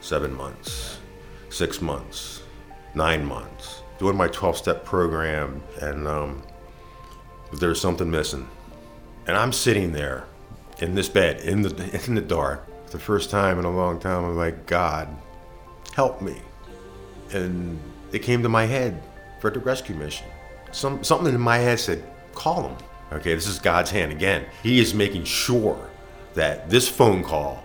[0.00, 0.98] seven months,
[1.50, 2.42] six months,
[2.94, 6.42] nine months, doing my 12 step program, and um,
[7.54, 8.48] there was something missing.
[9.26, 10.24] And I'm sitting there
[10.78, 12.66] in this bed in the, in the dark.
[12.86, 15.08] For the first time in a long time, I'm like, God,
[15.94, 16.40] help me.
[17.32, 17.78] And
[18.12, 19.02] it came to my head
[19.40, 20.26] for the rescue mission.
[20.72, 22.02] Some, something in my head said,
[22.34, 22.76] call him.
[23.12, 24.46] Okay, this is God's hand again.
[24.62, 25.90] He is making sure
[26.34, 27.64] that this phone call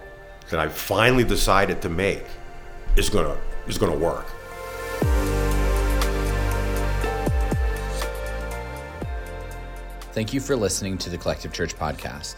[0.53, 2.25] that I finally decided to make
[2.95, 3.35] is gonna
[3.67, 4.27] is gonna work.
[10.11, 12.35] Thank you for listening to the Collective Church podcast.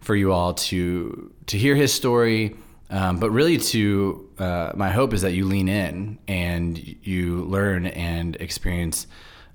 [0.00, 2.56] for you all to to hear his story,
[2.90, 7.86] um, but really to uh, my hope is that you lean in and you learn
[7.86, 9.06] and experience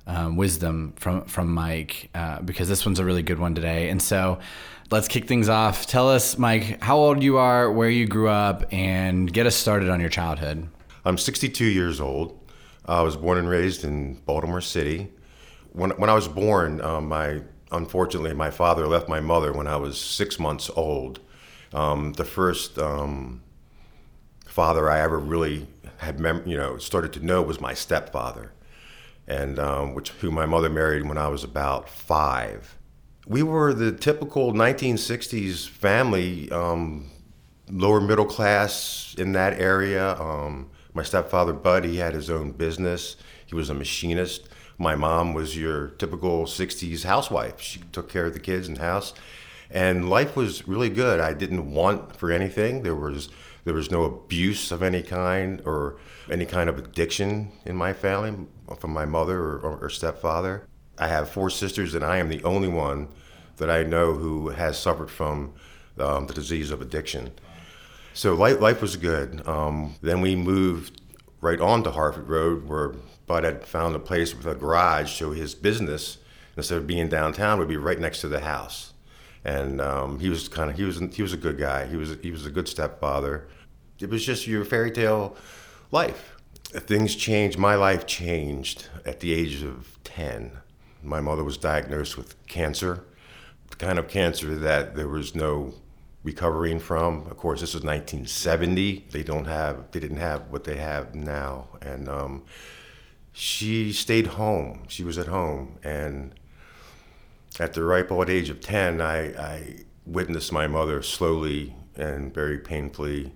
[0.06, 3.90] um, wisdom from from Mike uh, because this one's a really good one today.
[3.90, 4.40] And so
[4.92, 5.88] let's kick things off.
[5.88, 9.90] Tell us, Mike, how old you are, where you grew up, and get us started
[9.90, 10.68] on your childhood.
[11.06, 12.40] I'm 62 years old.
[12.86, 15.12] I was born and raised in Baltimore City.
[15.72, 17.42] When, when I was born, um, my
[17.74, 21.20] unfortunately, my father left my mother when I was six months old.
[21.74, 23.42] Um, the first um,
[24.46, 25.68] father I ever really
[25.98, 28.54] had, mem- you know, started to know was my stepfather,
[29.28, 32.78] and um, which who my mother married when I was about five.
[33.26, 37.10] We were the typical 1960s family, um,
[37.70, 40.20] lower middle class in that area.
[40.20, 43.16] Um, my stepfather Bud, he had his own business.
[43.46, 47.62] He was a machinist my mom was your typical 60s housewife.
[47.62, 49.14] She took care of the kids and house.
[49.70, 51.20] And life was really good.
[51.20, 52.84] I didn't want for anything.
[52.84, 53.30] There was
[53.66, 55.96] there was no abuse of any kind or
[56.30, 58.48] any kind of addiction in my family
[58.78, 60.68] from my mother or, or stepfather.
[60.98, 63.08] I have four sisters, and I am the only one
[63.58, 65.54] that I know who has suffered from
[65.98, 67.32] um, the disease of addiction.
[68.14, 69.48] So life, life was good.
[69.48, 71.02] Um, then we moved
[71.42, 72.94] right on to Harford Road, where
[73.26, 76.18] Bud had found a place with a garage, so his business,
[76.58, 78.94] instead of being downtown, would be right next to the house.
[79.46, 81.86] And um, he was kind of he was he was a good guy.
[81.86, 83.48] He was he was a good stepfather.
[84.00, 85.36] It was just your fairy tale
[85.92, 86.36] life.
[86.64, 87.58] Things changed.
[87.58, 90.52] My life changed at the age of ten.
[91.02, 93.04] My mother was diagnosed with cancer,
[93.70, 95.74] the kind of cancer that there was no
[96.24, 97.28] recovering from.
[97.28, 99.08] Of course, this was 1970.
[99.12, 102.44] They don't have, they didn't have what they have now, and um,
[103.34, 104.84] she stayed home.
[104.88, 106.34] She was at home, and
[107.60, 112.58] at the ripe old age of 10, I, I witnessed my mother slowly and very
[112.58, 113.34] painfully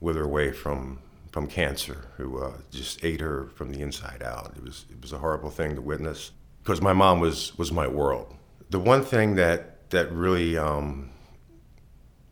[0.00, 1.00] wither away from
[1.30, 4.52] from cancer, who uh, just ate her from the inside out.
[4.56, 6.30] It was it was a horrible thing to witness
[6.62, 8.34] because my mom was was my world.
[8.70, 11.10] The one thing that that really um,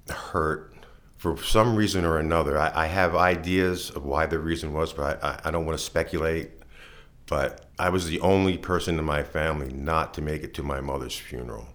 [0.08, 0.72] hurt
[1.16, 2.58] for some reason or another.
[2.58, 5.84] I, I, have ideas of why the reason was, but I, I don't want to
[5.84, 6.50] speculate.
[7.26, 10.80] But I was the only person in my family not to make it to my
[10.80, 11.69] mother's funeral.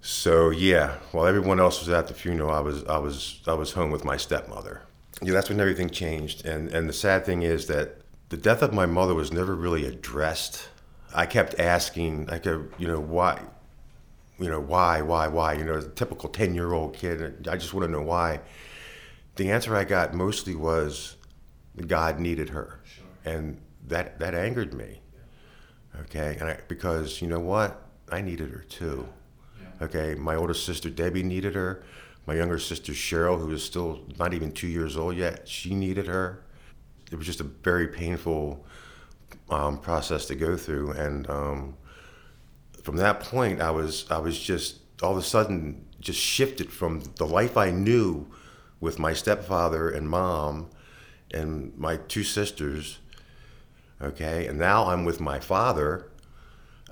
[0.00, 3.72] So yeah, while everyone else was at the funeral, I was I was I was
[3.72, 4.82] home with my stepmother.
[5.22, 6.46] Yeah, that's when everything changed.
[6.46, 7.96] And and the sad thing is that
[8.30, 10.68] the death of my mother was never really addressed.
[11.12, 13.40] I kept asking, I could, you know, why
[14.40, 15.52] you know, why, why, why?
[15.52, 17.46] You know, a typical 10 year old kid.
[17.48, 18.40] I just want to know why.
[19.36, 21.16] The answer I got mostly was
[21.86, 22.80] God needed her.
[22.84, 23.32] Sure.
[23.32, 23.60] And
[23.90, 25.00] that, that angered me.
[26.02, 26.36] Okay.
[26.40, 27.82] And I, because you know what?
[28.10, 29.08] I needed her too.
[29.82, 30.14] Okay.
[30.14, 31.84] My older sister Debbie needed her.
[32.26, 36.06] My younger sister Cheryl, who is still not even two years old yet, she needed
[36.06, 36.42] her.
[37.10, 38.64] It was just a very painful
[39.48, 41.76] um, process to go through, and um,
[42.82, 47.02] from that point, I was I was just all of a sudden just shifted from
[47.16, 48.30] the life I knew
[48.80, 50.70] with my stepfather and mom
[51.32, 52.98] and my two sisters.
[54.02, 56.10] Okay, and now I'm with my father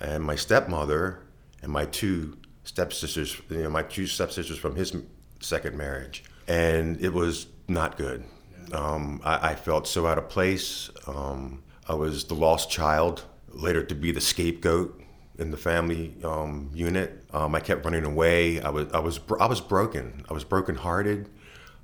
[0.00, 1.20] and my stepmother
[1.62, 4.94] and my two stepsisters, you know, my two stepsisters from his
[5.40, 6.22] second marriage.
[6.46, 8.24] And it was not good.
[8.72, 10.90] Um, I, I, felt so out of place.
[11.06, 15.00] Um, I was the lost child, later to be the scapegoat
[15.38, 17.24] in the family um, unit.
[17.32, 18.60] Um, I kept running away.
[18.60, 20.24] I was I was I was broken.
[20.28, 21.28] I was brokenhearted.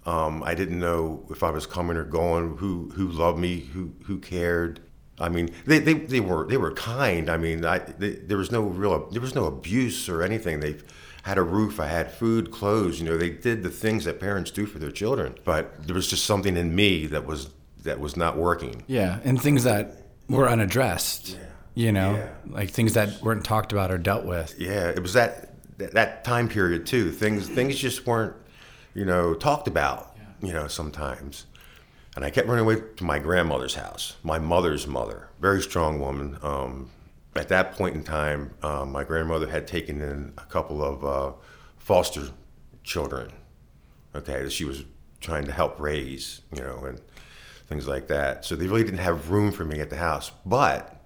[0.04, 2.58] Um, I didn't know if I was coming or going.
[2.58, 3.60] Who who loved me?
[3.60, 4.80] Who who cared?
[5.18, 7.30] I mean, they, they, they were they were kind.
[7.30, 10.60] I mean, I, they, there was no real there was no abuse or anything.
[10.60, 10.76] They
[11.22, 11.80] had a roof.
[11.80, 13.00] I had food, clothes.
[13.00, 15.36] You know, they did the things that parents do for their children.
[15.44, 17.50] But there was just something in me that was
[17.84, 18.82] that was not working.
[18.86, 19.96] Yeah, and things that
[20.28, 21.30] were unaddressed.
[21.30, 22.28] Yeah you know, yeah.
[22.48, 24.54] like things that weren't talked about or dealt with.
[24.58, 27.10] Yeah, it was that that time period too.
[27.10, 28.34] Things things just weren't,
[28.94, 30.12] you know, talked about.
[30.16, 30.48] Yeah.
[30.48, 31.46] You know, sometimes.
[32.16, 36.38] And I kept running away to my grandmother's house, my mother's mother, very strong woman.
[36.42, 36.90] Um,
[37.34, 41.32] at that point in time, um, my grandmother had taken in a couple of uh,
[41.76, 42.28] foster
[42.84, 43.32] children.
[44.14, 44.84] Okay, that she was
[45.20, 47.00] trying to help raise, you know, and
[47.66, 48.44] things like that.
[48.44, 50.30] So they really didn't have room for me at the house.
[50.46, 51.00] But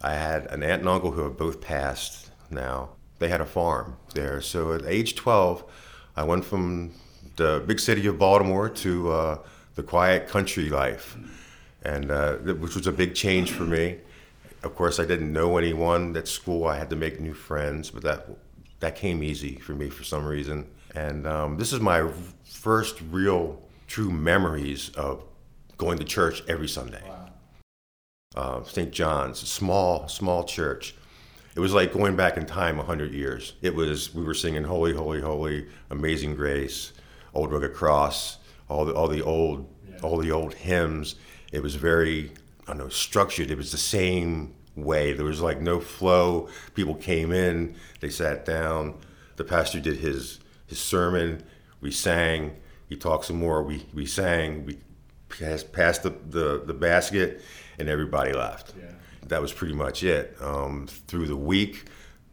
[0.00, 2.90] I had an aunt and uncle who have both passed now.
[3.18, 4.40] They had a farm there.
[4.40, 5.64] So at age 12,
[6.16, 6.92] I went from
[7.36, 9.38] the big city of Baltimore to uh,
[9.78, 11.16] the quiet country life,
[11.82, 13.96] and uh, which was a big change for me.
[14.62, 16.66] Of course, I didn't know anyone at school.
[16.66, 18.28] I had to make new friends, but that
[18.80, 20.66] that came easy for me for some reason.
[20.94, 22.10] And um, this is my
[22.44, 25.24] first real, true memories of
[25.76, 27.02] going to church every Sunday.
[27.08, 27.18] Wow
[28.38, 28.92] uh, St.
[28.92, 30.94] John's, a small, small church.
[31.56, 33.54] It was like going back in time 100 years.
[33.62, 36.92] It was, we were singing Holy, Holy, Holy, Amazing Grace,
[37.34, 38.37] Old Rugged Cross,
[38.68, 39.98] all the, all the old, yeah.
[40.02, 41.16] all the old hymns.
[41.52, 42.32] It was very,
[42.66, 43.50] I don't know, structured.
[43.50, 45.12] It was the same way.
[45.12, 46.48] There was like no flow.
[46.74, 48.94] People came in, they sat down.
[49.36, 51.42] The pastor did his, his sermon.
[51.80, 52.56] We sang.
[52.88, 53.62] He talked some more.
[53.62, 54.64] We, we sang.
[54.64, 54.78] We
[55.28, 57.42] passed, passed the, the, the basket
[57.78, 58.74] and everybody left.
[58.78, 58.90] Yeah.
[59.26, 60.36] That was pretty much it.
[60.40, 61.84] Um, through the week,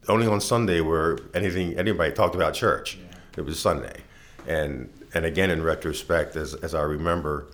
[0.08, 2.98] only on Sunday where anything anybody talked about church.
[2.98, 3.18] Yeah.
[3.38, 4.02] It was Sunday,
[4.48, 7.48] and and again in retrospect, as as I remember,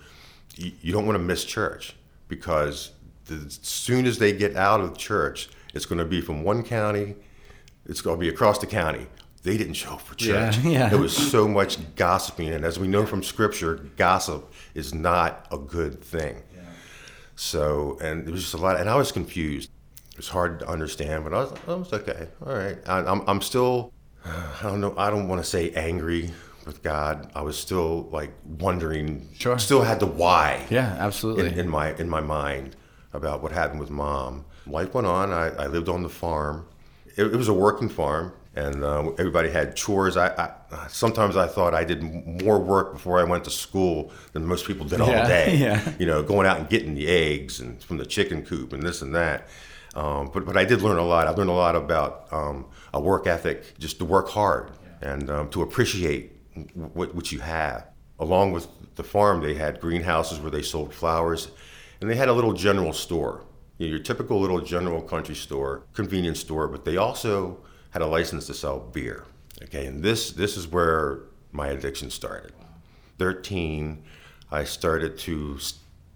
[0.58, 1.96] you, you don't want to miss church
[2.28, 2.92] because
[3.30, 7.16] as soon as they get out of church, it's going to be from one county,
[7.86, 9.08] it's going to be across the county.
[9.44, 10.58] They didn't show up for church.
[10.58, 10.90] Yeah, yeah.
[10.90, 15.58] There was so much gossiping, and as we know from Scripture, gossip is not a
[15.58, 16.44] good thing.
[17.36, 19.72] So, and it was just a lot, and I was confused.
[20.12, 22.28] It was hard to understand, but I was, I was okay.
[22.46, 22.78] All right.
[22.86, 23.94] I, I'm, I'm still,
[24.25, 26.31] I don't know, I don't want to say angry
[26.66, 27.31] with God.
[27.36, 29.58] I was still like wondering, sure.
[29.60, 30.66] still had the why.
[30.69, 31.48] Yeah, absolutely.
[31.48, 32.75] In, in my, in my mind
[33.13, 34.46] about what happened with mom.
[34.68, 35.31] Life went on.
[35.31, 36.68] I, I lived on the farm.
[37.18, 40.18] It, it was a working farm and uh, everybody had chores.
[40.18, 40.28] I,
[40.72, 42.04] I, sometimes I thought I did
[42.44, 45.56] more work before I went to school than most people did all yeah, day.
[45.62, 45.94] Yeah.
[46.00, 49.02] You know, going out and getting the eggs and from the chicken coop and this
[49.02, 49.48] and that.
[49.94, 51.27] Um, but but I did learn a lot.
[51.27, 55.13] I learned a lot about um, a work ethic, just to work hard yeah.
[55.13, 56.32] and um, to appreciate
[56.75, 57.88] what what you have.
[58.20, 61.50] Along with the farm, they had greenhouses where they sold flowers,
[62.00, 63.43] and they had a little general store.
[63.77, 67.58] You know, your typical little general country store, convenience store, but they also
[67.91, 69.25] had a license to sell beer.
[69.63, 72.53] Okay, and this this is where my addiction started.
[73.17, 74.03] 13,
[74.51, 75.60] I started to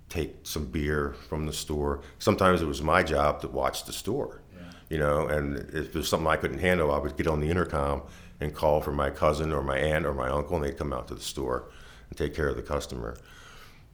[0.09, 2.01] take some beer from the store.
[2.19, 4.63] Sometimes it was my job to watch the store, yeah.
[4.89, 8.03] you know, and if there's something I couldn't handle, I would get on the intercom
[8.39, 11.07] and call for my cousin or my aunt or my uncle, and they'd come out
[11.07, 11.69] to the store
[12.09, 13.17] and take care of the customer.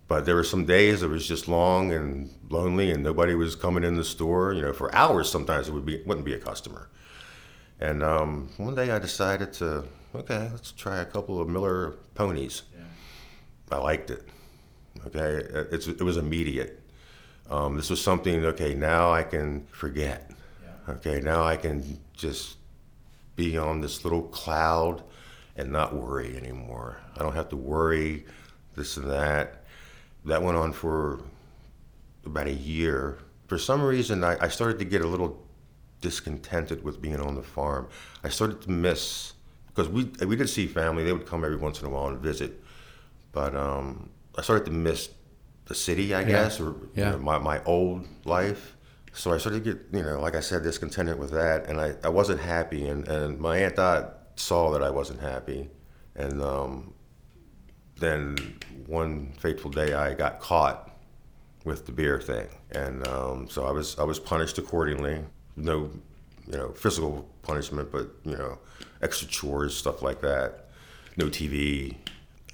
[0.08, 3.84] But there were some days it was just long and lonely, and nobody was coming
[3.84, 4.54] in the store.
[4.54, 6.90] You know, for hours sometimes it would be wouldn't be a customer.
[7.80, 12.64] And um, one day I decided to, okay, let's try a couple of Miller ponies.
[12.74, 13.76] Yeah.
[13.76, 14.28] I liked it.
[15.08, 16.80] Okay, it's, it was immediate.
[17.50, 20.30] Um, this was something, okay, now I can forget.
[20.64, 20.94] Yeah.
[20.94, 22.58] Okay, now I can just
[23.42, 25.04] be on this little cloud
[25.56, 26.98] and not worry anymore.
[27.16, 28.26] I don't have to worry
[28.76, 29.64] this and that.
[30.26, 31.22] That went on for
[32.24, 33.18] about a year.
[33.48, 35.44] For some reason, I, I started to get a little
[36.02, 37.88] discontented with being on the farm.
[38.24, 39.34] I started to miss
[39.68, 41.04] because we we did see family.
[41.04, 42.64] They would come every once in a while and visit,
[43.32, 45.10] but um, I started to miss
[45.66, 46.28] the city, I yeah.
[46.28, 47.06] guess, or yeah.
[47.06, 48.78] you know, my my old life.
[49.14, 51.96] So I started to get, you know, like I said, discontented with that, and I,
[52.04, 52.88] I wasn't happy.
[52.88, 55.70] And, and my aunt Dot saw that I wasn't happy,
[56.16, 56.94] and um,
[57.98, 58.38] then
[58.88, 60.90] one fateful day I got caught
[61.66, 65.24] with the beer thing, and um, so I was I was punished accordingly.
[65.56, 65.92] No,
[66.48, 68.58] you know, physical punishment, but you know,
[69.02, 70.70] extra chores, stuff like that.
[71.18, 71.96] No TV,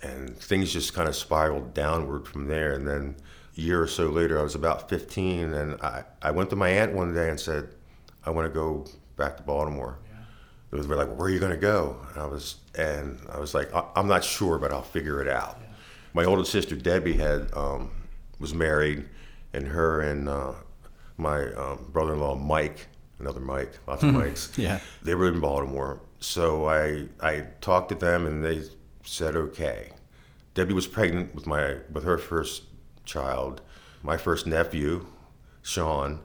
[0.02, 2.74] and things just kind of spiraled downward from there.
[2.74, 3.16] And then
[3.58, 6.94] year or so later, I was about 15, and I, I went to my aunt
[6.94, 7.70] one day and said,
[8.26, 8.86] I want to go
[9.16, 10.00] back to Baltimore.
[10.08, 10.80] Yeah.
[10.82, 11.98] They were like, where are you going to go?
[12.10, 15.58] And I was, and I was like, I'm not sure, but I'll figure it out.
[15.60, 15.68] Yeah.
[16.14, 17.92] My older sister Debbie had um,
[18.40, 19.06] was married,
[19.54, 20.54] and her and uh,
[21.18, 22.88] my um, brother-in-law Mike,
[23.20, 24.52] another Mike, lots of Mikes.
[24.58, 26.02] yeah, they were in Baltimore.
[26.20, 28.64] So I I talked to them, and they
[29.04, 29.92] said okay.
[30.54, 32.64] Debbie was pregnant with my with her first
[33.08, 33.62] child,
[34.04, 35.08] my first nephew,
[35.64, 36.20] Sean.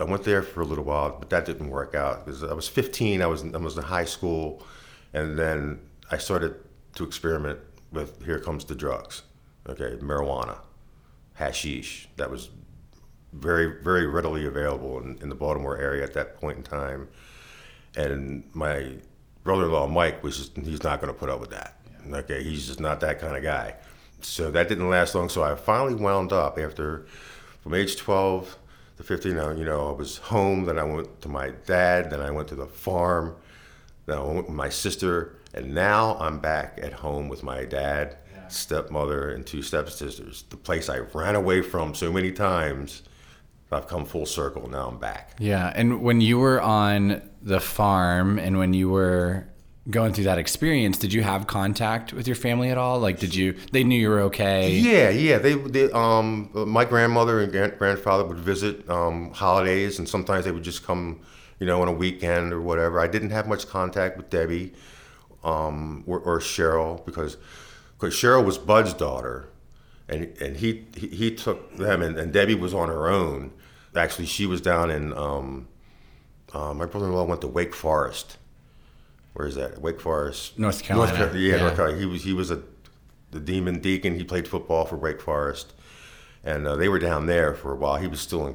[0.00, 2.66] I went there for a little while, but that didn't work out because I was
[2.66, 3.22] 15.
[3.22, 4.64] I was I was in high school,
[5.12, 6.56] and then I started
[6.96, 7.60] to experiment
[7.92, 9.22] with here comes the drugs,
[9.68, 10.58] okay, marijuana,
[11.34, 12.08] hashish.
[12.16, 12.50] That was
[13.32, 17.08] very very readily available in, in the Baltimore area at that point in time,
[17.96, 18.96] and my
[19.44, 21.78] brother-in-law Mike was just, he's not going to put up with that.
[22.10, 23.76] Okay, he's just not that kind of guy.
[24.24, 25.28] So that didn't last long.
[25.28, 27.06] So I finally wound up after
[27.62, 28.58] from age 12
[28.96, 29.32] to 15.
[29.58, 30.64] You know, I was home.
[30.64, 32.10] Then I went to my dad.
[32.10, 33.36] Then I went to the farm.
[34.06, 38.18] Then I went with my sister, and now I'm back at home with my dad,
[38.34, 38.48] yeah.
[38.48, 40.44] stepmother, and two stepsisters.
[40.50, 43.02] The place I ran away from so many times
[43.72, 44.68] I've come full circle.
[44.68, 45.36] Now I'm back.
[45.38, 45.72] Yeah.
[45.74, 49.46] And when you were on the farm and when you were
[49.90, 52.98] going through that experience, did you have contact with your family at all?
[53.00, 54.70] Like, did you, they knew you were okay?
[54.70, 55.10] Yeah.
[55.10, 55.38] Yeah.
[55.38, 60.64] They, they um, my grandmother and grandfather would visit um, holidays and sometimes they would
[60.64, 61.20] just come,
[61.58, 63.00] you know, on a weekend or whatever.
[63.00, 64.72] I didn't have much contact with Debbie
[65.42, 67.36] um, or, or Cheryl because,
[67.98, 69.48] because Cheryl was Bud's daughter
[70.08, 73.52] and and he he, he took them, and, and, Debbie was on her own.
[73.96, 75.12] Actually, she was down in.
[75.12, 75.68] Um,
[76.52, 78.36] uh, my brother-in-law went to Wake Forest.
[79.34, 79.80] Where is that?
[79.80, 81.10] Wake Forest, North Carolina.
[81.10, 81.40] North Carolina.
[81.40, 82.00] Yeah, yeah, North Carolina.
[82.00, 82.62] He was he was a
[83.32, 84.16] the Demon Deacon.
[84.16, 85.74] He played football for Wake Forest,
[86.44, 87.96] and uh, they were down there for a while.
[87.96, 88.54] He was still in.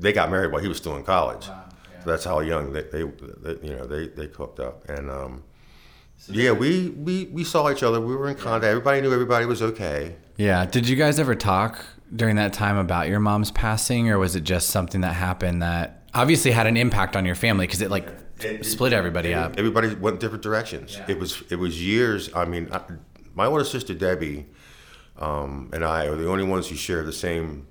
[0.00, 1.48] They got married while he was still in college.
[1.48, 1.64] Wow.
[1.92, 2.04] Yeah.
[2.04, 5.10] So that's how young they, they, they, you know they they cooked up and.
[5.10, 5.42] Um,
[6.16, 7.98] so yeah, we, we we saw each other.
[7.98, 8.64] We were in contact.
[8.64, 10.16] Everybody knew everybody was okay.
[10.36, 10.66] Yeah.
[10.66, 11.82] Did you guys ever talk
[12.14, 16.02] during that time about your mom's passing, or was it just something that happened that
[16.12, 18.06] obviously had an impact on your family because it like
[18.44, 19.58] it, split everybody it, up?
[19.58, 20.96] Everybody went different directions.
[20.96, 21.06] Yeah.
[21.08, 22.34] It was it was years.
[22.34, 22.82] I mean, I,
[23.34, 24.46] my older sister Debbie
[25.18, 27.66] um, and I are the only ones who share the same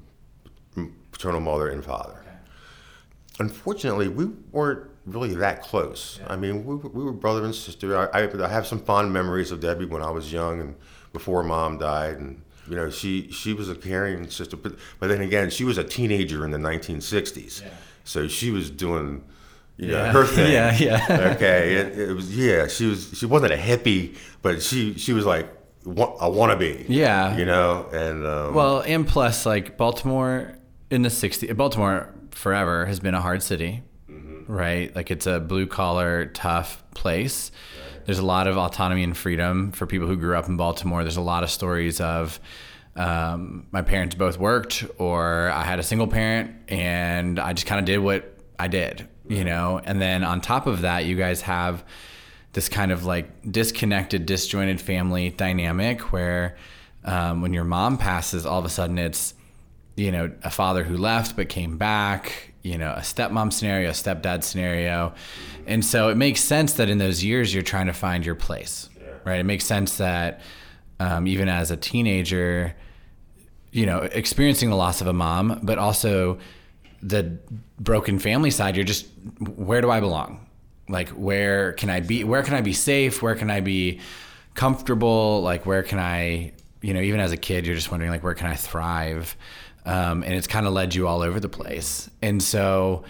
[1.12, 2.20] paternal mother and father.
[2.22, 2.36] Okay.
[3.40, 6.20] Unfortunately, we weren't really that close.
[6.22, 6.34] Yeah.
[6.34, 7.98] I mean, we, we were brother and sister.
[7.98, 10.76] I, I, I have some fond memories of Debbie when I was young and
[11.12, 15.22] before mom died and you know, she she was a caring sister, but but then
[15.22, 17.70] again, she was a teenager in the 1960s, yeah.
[18.04, 19.24] so she was doing.
[19.80, 20.12] You know, yeah.
[20.12, 20.52] her thing.
[20.52, 21.34] Yeah, yeah.
[21.36, 22.68] okay, it, it, was yeah.
[22.68, 25.48] She was she wasn't a hippie, but she she was like
[25.88, 26.86] I want to be.
[26.90, 30.58] Yeah, you know, and um, well, and plus like Baltimore
[30.92, 34.52] in the 60s, Baltimore forever has been a hard city, mm-hmm.
[34.52, 34.94] right?
[34.94, 37.50] Like it's a blue collar, tough place.
[38.06, 41.04] There's a lot of autonomy and freedom for people who grew up in Baltimore.
[41.04, 42.40] There's a lot of stories of
[42.98, 47.80] um, my parents both worked, or I had a single parent, and I just kind
[47.80, 49.80] of did what I did, you know.
[49.86, 51.86] And then on top of that, you guys have
[52.52, 56.58] this kind of like disconnected, disjointed family dynamic where
[57.06, 59.34] um, when your mom passes, all of a sudden it's
[59.96, 63.92] you know a father who left but came back you know a stepmom scenario a
[63.92, 65.14] stepdad scenario
[65.68, 68.90] and so it makes sense that in those years you're trying to find your place
[69.26, 70.40] right it makes sense that
[71.02, 72.74] um, even as a teenager
[73.72, 76.40] you know experiencing the loss of a mom but also
[77.02, 77.38] the
[77.80, 79.08] broken family side you're just
[79.56, 80.46] where do i belong
[80.88, 84.00] like where can i be where can i be safe where can i be
[84.54, 86.52] comfortable like where can i
[86.82, 89.38] you know even as a kid you're just wondering like where can i thrive
[89.86, 92.10] um, and it's kind of led you all over the place.
[92.22, 93.04] And so,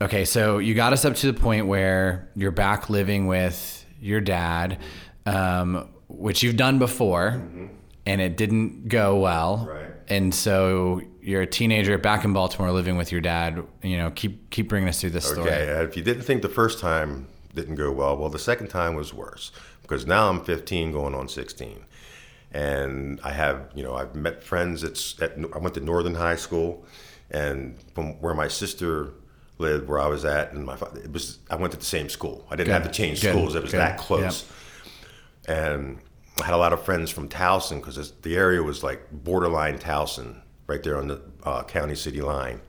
[0.00, 4.20] okay, so you got us up to the point where you're back living with your
[4.20, 4.78] dad,
[5.26, 7.66] um, which you've done before, mm-hmm.
[8.06, 9.68] and it didn't go well.
[9.70, 9.90] Right.
[10.08, 13.64] And so you're a teenager back in Baltimore living with your dad.
[13.82, 15.50] You know, keep keep bringing us through this story.
[15.50, 18.68] Okay, uh, if you didn't think the first time didn't go well, well, the second
[18.68, 19.52] time was worse
[19.82, 21.84] because now I'm 15, going on 16
[22.54, 26.36] and I have you know I've met friends at, at I went to Northern High
[26.36, 26.86] School,
[27.30, 29.10] and from where my sister
[29.58, 32.08] lived, where I was at, and my father, it was I went to the same
[32.08, 32.46] school.
[32.50, 33.30] I didn't have to change Good.
[33.30, 33.80] schools; it was Good.
[33.80, 34.48] that close.
[35.46, 35.98] And
[36.40, 40.40] I had a lot of friends from Towson because the area was like borderline Towson,
[40.66, 42.60] right there on the uh, county city line.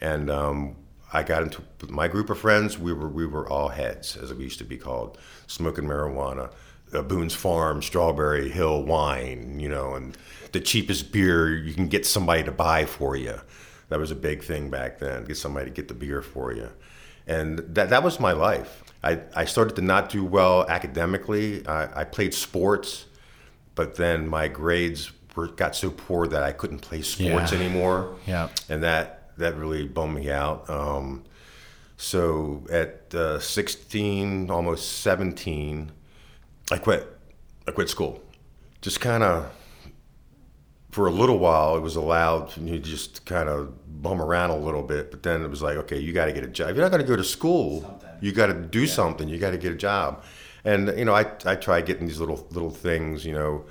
[0.00, 0.76] And um,
[1.12, 2.78] I got into my group of friends.
[2.78, 6.50] We were we were all heads, as we used to be called, smoking marijuana.
[6.92, 10.16] Uh, Boone's Farm, Strawberry Hill wine, you know, and
[10.52, 13.40] the cheapest beer you can get somebody to buy for you.
[13.88, 15.24] That was a big thing back then.
[15.24, 16.70] Get somebody to get the beer for you,
[17.26, 18.82] and that that was my life.
[19.04, 21.66] I, I started to not do well academically.
[21.66, 23.04] I, I played sports,
[23.74, 27.58] but then my grades were, got so poor that I couldn't play sports Yeah.
[27.58, 28.48] anymore Yeah.
[28.68, 30.68] and that that really bummed me out.
[30.70, 31.24] Um,
[31.96, 35.90] so at uh, 16, almost 17,
[36.70, 37.08] I quit.
[37.66, 38.22] I quit school.
[38.80, 39.50] Just kind of
[40.90, 43.72] for a little while, it was allowed you just kind of
[44.02, 45.10] bum around a little bit.
[45.10, 46.70] But then it was like, okay, you got to get a job.
[46.70, 49.28] If you're not going to go to school, you got to do something.
[49.28, 50.22] You got to get a job.
[50.64, 53.64] And you know, I I tried getting these little little things, you know,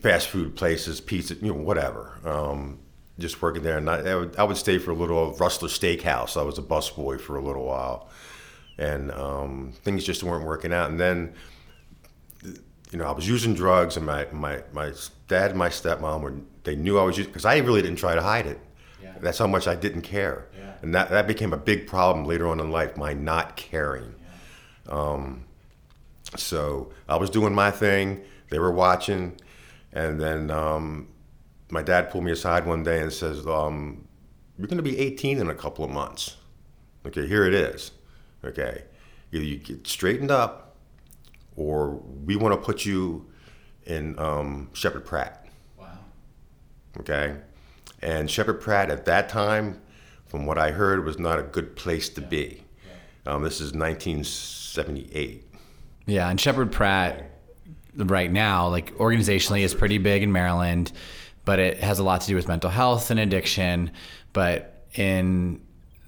[0.00, 2.18] fast food places, pizza, you know, whatever.
[2.24, 2.78] Um,
[3.18, 6.36] just working there, and I, I, would, I would stay for a little Rustler Steakhouse.
[6.40, 8.08] I was a busboy for a little while,
[8.78, 10.90] and um, things just weren't working out.
[10.90, 11.34] And then,
[12.42, 14.92] you know, I was using drugs, and my my, my
[15.28, 16.34] dad and my stepmom were
[16.64, 18.58] they knew I was using because I really didn't try to hide it.
[19.02, 19.14] Yeah.
[19.20, 20.72] That's how much I didn't care, Yeah.
[20.82, 22.96] and that that became a big problem later on in life.
[22.96, 24.14] My not caring.
[24.86, 24.92] Yeah.
[24.92, 25.44] Um,
[26.36, 28.22] so I was doing my thing.
[28.48, 29.36] They were watching,
[29.92, 31.08] and then um,
[31.70, 34.06] my dad pulled me aside one day and says, um,
[34.58, 36.36] "You're going to be 18 in a couple of months.
[37.06, 37.92] Okay, here it is.
[38.44, 38.84] Okay,
[39.32, 40.76] either you get straightened up,
[41.56, 41.90] or
[42.24, 43.26] we want to put you
[43.86, 45.46] in um, Sheppard Pratt.
[45.78, 45.98] Wow.
[47.00, 47.36] Okay,
[48.00, 49.80] and Sheppard Pratt at that time,
[50.26, 52.64] from what I heard, was not a good place to be.
[53.24, 55.44] Um, this is 1978.
[56.06, 57.31] Yeah, and Sheppard Pratt
[57.96, 60.92] right now, like organizationally, is pretty big in Maryland,
[61.44, 63.90] but it has a lot to do with mental health and addiction.
[64.32, 65.60] But in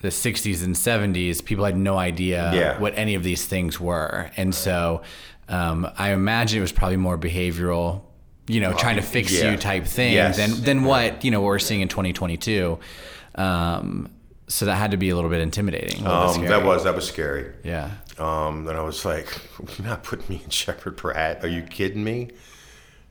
[0.02, 2.78] the 60s and 70s, people had no idea Yeah.
[2.78, 5.02] what any of these things were, and so
[5.48, 8.02] um, I imagine it was probably more behavioral.
[8.46, 9.50] You know, trying to fix yeah.
[9.52, 10.36] you type thing Yes.
[10.36, 12.78] than than what you know what we're seeing in 2022.
[13.36, 14.10] Um,
[14.48, 16.04] so that had to be a little bit intimidating.
[16.04, 17.46] little bit Um, that was that was scary.
[17.64, 17.90] yeah.
[18.18, 19.40] Um, and I was like,
[19.78, 21.44] "You're not putting me in Sheppard Pratt?
[21.44, 22.30] Are you kidding me?"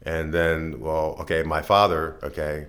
[0.04, 2.68] And then, well, okay, my father, okay,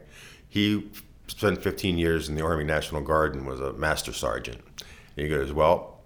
[0.49, 0.89] he
[1.27, 4.61] spent 15 years in the Army National Guard and was a master sergeant.
[5.17, 6.01] And he goes, "Well,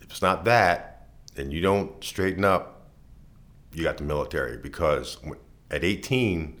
[0.00, 2.88] if it's not that, and you don't straighten up,
[3.72, 5.18] you got the military because
[5.70, 6.60] at 18,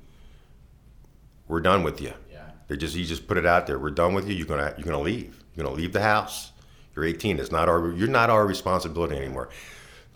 [1.48, 2.50] we're done with you." Yeah.
[2.68, 3.78] They just he just put it out there.
[3.78, 4.34] We're done with you.
[4.34, 5.42] You're gonna you're gonna leave.
[5.54, 6.52] You're gonna leave the house.
[6.96, 7.38] You're 18.
[7.38, 9.50] It's not our you're not our responsibility anymore.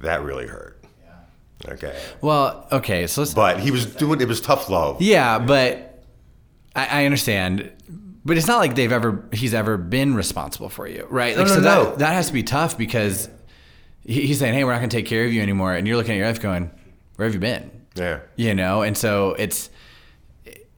[0.01, 0.83] That really hurt.
[1.05, 1.73] Yeah.
[1.75, 2.01] Okay.
[2.23, 5.01] Well, okay, so let's But he was doing it was tough love.
[5.03, 6.03] Yeah, but
[6.75, 7.71] I, I understand.
[8.25, 11.37] But it's not like they've ever he's ever been responsible for you, right?
[11.37, 11.97] Like No, so no, that no.
[11.97, 13.29] that has to be tough because
[14.05, 15.97] he, he's saying, "Hey, we're not going to take care of you anymore," and you're
[15.97, 16.71] looking at your life going,
[17.17, 18.21] "Where have you been?" Yeah.
[18.37, 19.69] You know, and so it's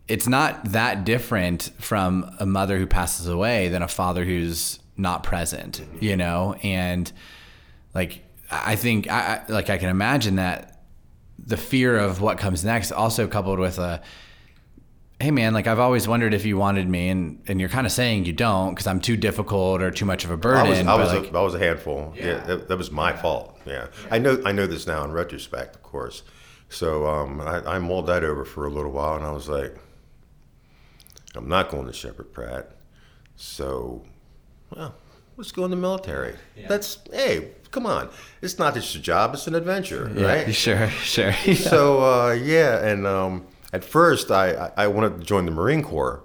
[0.08, 5.22] it's not that different from a mother who passes away than a father who's not
[5.22, 5.82] present.
[6.00, 7.10] You know, and
[7.94, 10.80] like I think I I- like I can imagine that
[11.44, 14.00] the fear of what comes next also coupled with a
[15.18, 17.92] hey man like i've always wondered if you wanted me and and you're kind of
[17.92, 20.78] saying you don't because i'm too difficult or too much of a burden I was
[20.80, 22.12] I was, like, a, I was a handful.
[22.16, 22.38] Yeah, Yeah.
[22.44, 23.56] that, that was my fault.
[23.66, 23.86] Yeah.
[24.10, 26.22] I know I know this now in retrospect, of course.
[26.68, 29.76] So um, I, I mulled that over for a little while, and I was like,
[31.34, 32.70] I'm not going to Sheppard Pratt.
[33.36, 34.02] So,
[34.76, 34.94] well,
[35.36, 36.34] let's go in the military.
[36.68, 38.08] That's hey, come on.
[38.40, 40.54] It's not just a job; it's an adventure, yeah, right?
[40.64, 45.52] sure sure so uh, yeah, and um, at first I, I wanted to join the
[45.52, 46.22] Marine Corps,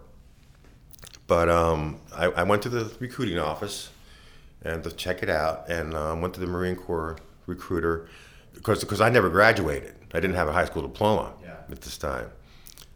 [1.28, 3.90] but um, I, I went to the recruiting office
[4.64, 8.08] and to check it out, and um, went to the Marine Corps recruiter
[8.54, 9.94] because because I never graduated.
[10.14, 11.56] I didn't have a high school diploma Yeah.
[11.70, 12.30] at this time,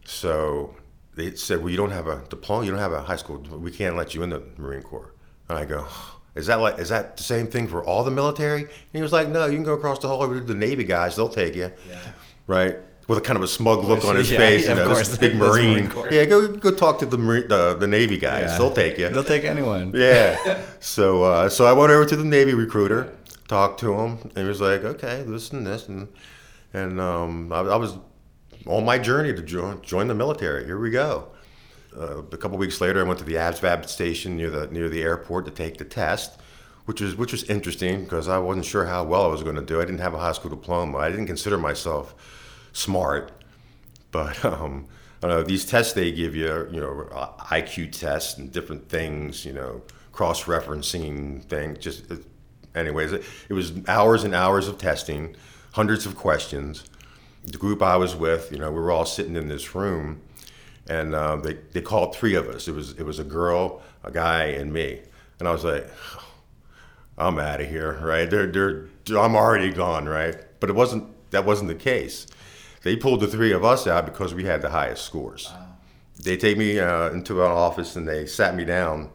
[0.05, 0.75] so
[1.15, 2.65] they said, "Well, you don't have a diploma.
[2.65, 3.37] You don't have a high school.
[3.37, 5.10] We can't let you in the Marine Corps."
[5.51, 5.85] And I go.
[6.33, 8.61] Is that like is that the same thing for all the military?
[8.61, 10.85] And he was like, No, you can go across the hall over to the Navy
[10.85, 11.99] guys, they'll take you yeah.
[12.47, 12.77] right?
[13.09, 14.93] With a kind of a smug look on his Yeah, face, yeah, you of know,
[14.93, 15.09] course.
[15.09, 15.89] this big Marine.
[15.89, 18.51] Marine Yeah, go go talk to the Marine, the, the Navy guys.
[18.51, 18.57] Yeah.
[18.59, 19.09] They'll take you.
[19.09, 20.61] they'll take anyone yeah.
[20.79, 23.13] So uh, so I went over to the Navy recruiter,
[23.49, 26.07] talked to him, and he was like, okay, this and this, and
[26.73, 27.97] and um, I, I was
[28.67, 30.63] on my journey to join join the military.
[30.63, 31.27] Here we go.
[31.97, 35.01] Uh, a couple weeks later, I went to the ASVAB station near the near the
[35.01, 36.39] airport to take the test,
[36.85, 39.61] which was which was interesting because I wasn't sure how well I was going to
[39.61, 39.81] do.
[39.81, 40.99] I didn't have a high school diploma.
[40.99, 42.15] I didn't consider myself
[42.71, 43.31] smart,
[44.11, 44.87] but um,
[45.21, 47.09] I don't know these tests they give you, you know,
[47.51, 49.81] IQ tests and different things, you know,
[50.13, 51.77] cross-referencing things.
[51.79, 52.05] Just
[52.73, 55.35] anyways, it, it was hours and hours of testing,
[55.73, 56.85] hundreds of questions.
[57.43, 60.21] The group I was with, you know, we were all sitting in this room
[60.91, 62.67] and uh, they, they called three of us.
[62.67, 64.99] It was it was a girl, a guy, and me.
[65.39, 65.89] And I was like,
[67.17, 68.29] I'm out of here, right?
[68.29, 70.35] They're, they're, I'm already gone, right?
[70.59, 72.27] But it wasn't that wasn't the case.
[72.83, 75.49] They pulled the three of us out because we had the highest scores.
[75.51, 75.67] Wow.
[76.23, 79.11] They take me uh, into an office and they sat me down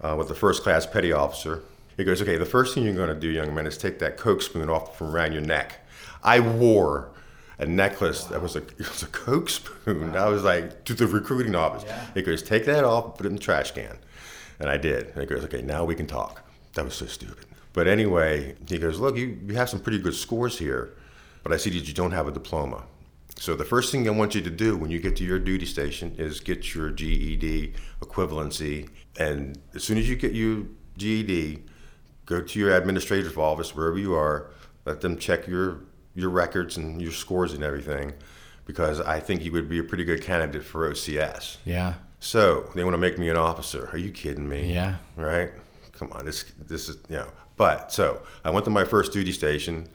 [0.00, 1.62] uh, with the first class petty officer.
[1.96, 4.18] He goes, "Okay, the first thing you're going to do, young man, is take that
[4.18, 5.84] coke spoon off from around your neck."
[6.22, 7.10] I wore
[7.58, 8.30] a necklace wow.
[8.30, 10.12] that was a it was a coke spoon.
[10.12, 10.26] Wow.
[10.26, 11.84] I was like to the recruiting office.
[11.86, 12.06] Yeah.
[12.14, 13.98] He goes, take that off, put it in the trash can,
[14.60, 15.08] and I did.
[15.08, 16.44] And he goes, okay, now we can talk.
[16.74, 17.46] That was so stupid.
[17.72, 20.94] But anyway, he goes, look, you, you have some pretty good scores here,
[21.42, 22.84] but I see that you don't have a diploma.
[23.36, 25.66] So the first thing I want you to do when you get to your duty
[25.66, 30.64] station is get your GED equivalency, and as soon as you get your
[30.96, 31.62] GED,
[32.26, 34.50] go to your administrative office wherever you are.
[34.84, 35.82] Let them check your
[36.18, 38.12] your records and your scores and everything
[38.66, 41.58] because I think you would be a pretty good candidate for OCS.
[41.64, 41.94] Yeah.
[42.20, 43.88] So they want to make me an officer.
[43.92, 44.72] Are you kidding me?
[44.72, 44.96] Yeah.
[45.16, 45.52] Right?
[45.92, 47.28] Come on, this this is you know.
[47.56, 49.88] But so I went to my first duty station.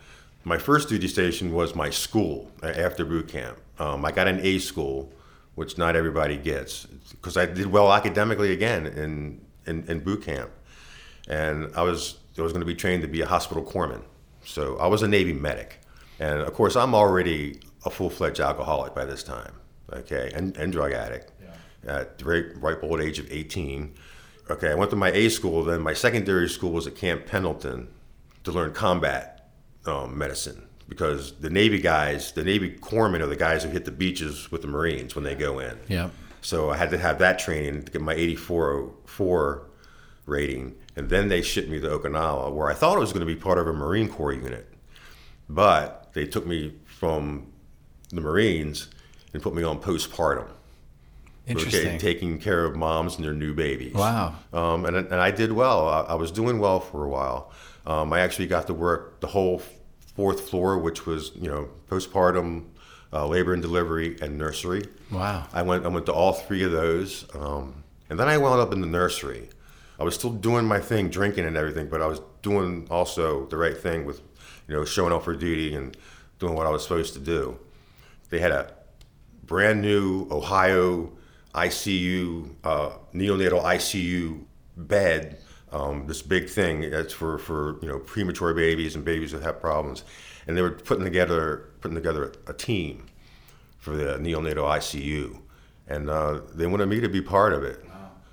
[0.44, 3.58] My first duty station was my school after boot camp.
[3.80, 5.12] Um, I got an A school,
[5.56, 10.52] which not everybody gets because I did well academically again in, in, in boot camp,
[11.28, 14.02] and I was I was going to be trained to be a hospital corpsman.
[14.46, 15.80] So I was a Navy medic.
[16.24, 19.52] And of course, I'm already a full fledged alcoholic by this time,
[19.92, 21.96] okay, and, and drug addict yeah.
[21.98, 23.94] at the very ripe old age of 18.
[24.50, 27.90] Okay, I went to my A school, then my secondary school was at Camp Pendleton
[28.46, 29.50] to learn combat
[29.86, 33.92] um, medicine because the Navy guys, the Navy corpsmen are the guys who hit the
[33.92, 35.78] beaches with the Marines when they go in.
[35.90, 36.10] Yeah.
[36.42, 39.68] So I had to have that training to get my 8404
[40.26, 40.76] rating.
[40.96, 43.36] And then they shipped me to Okinawa, where I thought it was going to be
[43.36, 44.70] part of a Marine Corps unit.
[45.50, 47.48] But they took me from
[48.10, 48.88] the Marines
[49.34, 50.48] and put me on postpartum.
[51.46, 51.88] Interesting.
[51.88, 53.94] Okay, taking care of moms and their new babies.
[53.94, 54.36] Wow.
[54.54, 55.90] Um, and, and I did well.
[55.90, 57.52] I, I, was doing well for a while.
[57.86, 59.62] Um, I actually got to work the whole
[60.16, 62.68] fourth floor, which was you know postpartum,
[63.12, 64.84] uh, labor and delivery, and nursery.
[65.12, 65.46] Wow.
[65.52, 68.72] I went I went to all three of those, um, and then I wound up
[68.72, 69.50] in the nursery.
[70.00, 73.58] I was still doing my thing, drinking and everything, but I was doing also the
[73.58, 74.22] right thing with
[74.68, 75.98] you know, showing up for duty and
[76.40, 77.58] doing what I was supposed to do.
[78.30, 78.74] They had a
[79.46, 81.12] brand new Ohio
[81.54, 84.44] ICU, uh, neonatal ICU
[84.76, 85.40] bed,
[85.72, 89.60] um, this big thing that's for, for you know premature babies and babies that have
[89.60, 90.04] problems,
[90.48, 93.08] and they were putting together putting together a team
[93.80, 95.40] for the neonatal ICU,
[95.88, 97.84] and uh, they wanted me to be part of it.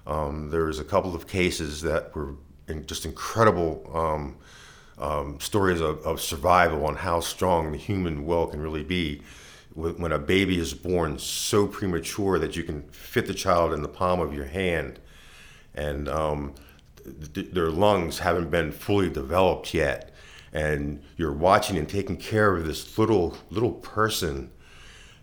[0.06, 0.28] Wow.
[0.28, 2.34] Um, there was a couple of cases that were
[2.68, 4.36] in just incredible um,
[5.00, 9.22] um, stories of, of, survival on how strong the human will can really be
[9.74, 13.88] when a baby is born so premature that you can fit the child in the
[13.88, 14.98] palm of your hand.
[15.74, 16.54] And um,
[17.34, 20.12] th- their lungs haven't been fully developed yet.
[20.52, 24.50] And you're watching and taking care of this little little person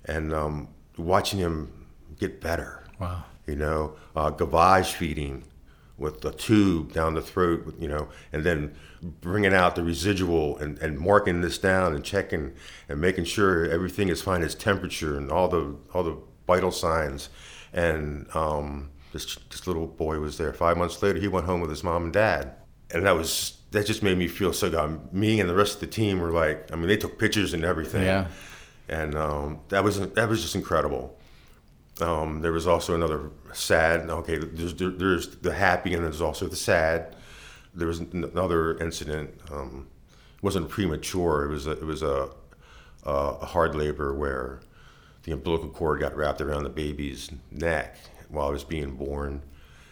[0.06, 1.86] and um, watching him
[2.18, 2.84] get better.
[3.00, 3.26] Wow.
[3.46, 5.44] You know uh, gavage feeding
[5.98, 10.78] with a tube down the throat, you know, and then bringing out the residual and,
[10.80, 12.54] and marking this down and checking
[12.90, 17.30] and making sure everything is fine, his temperature and all the all the vital signs.
[17.74, 20.54] And um, this this little boy was there.
[20.54, 22.54] Five months later, he went home with his mom and dad,
[22.92, 25.14] and that was that just made me feel so good.
[25.14, 27.64] Me and the rest of the team were like, I mean, they took pictures and
[27.64, 28.04] everything.
[28.04, 28.28] Yeah.
[28.90, 31.18] And um, that was that was just incredible.
[32.00, 34.10] Um, there was also another sad.
[34.10, 37.16] Okay, there's there's the happy and there's also the sad.
[37.78, 39.40] There was another incident.
[39.52, 39.88] Um,
[40.36, 41.46] it wasn't premature.
[41.46, 42.30] It was a, it was a,
[43.04, 44.62] a hard labor where
[45.24, 47.98] the umbilical cord got wrapped around the baby's neck
[48.30, 49.44] while it was being born.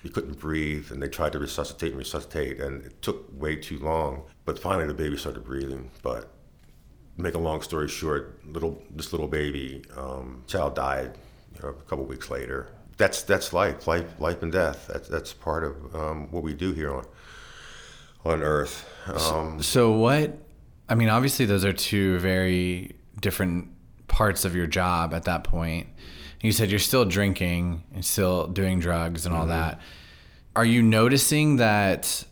[0.02, 3.80] He couldn't breathe, and they tried to resuscitate and resuscitate, and it took way too
[3.80, 4.24] long.
[4.46, 5.92] But finally, the baby started breathing.
[6.02, 6.32] But
[7.18, 11.18] make a long story short, little this little baby um, child died
[11.56, 12.70] you know, a couple weeks later.
[12.98, 14.88] That's that's life, life, life and death.
[14.92, 17.06] That's that's part of um, what we do here on
[18.26, 18.90] on Earth.
[19.08, 20.38] Um, so, so what?
[20.90, 23.70] I mean, obviously, those are two very different
[24.08, 25.88] parts of your job at that point.
[26.42, 29.50] You said you're still drinking and still doing drugs and all Mm-hmm.
[29.50, 29.82] that.
[30.56, 32.24] Are you noticing that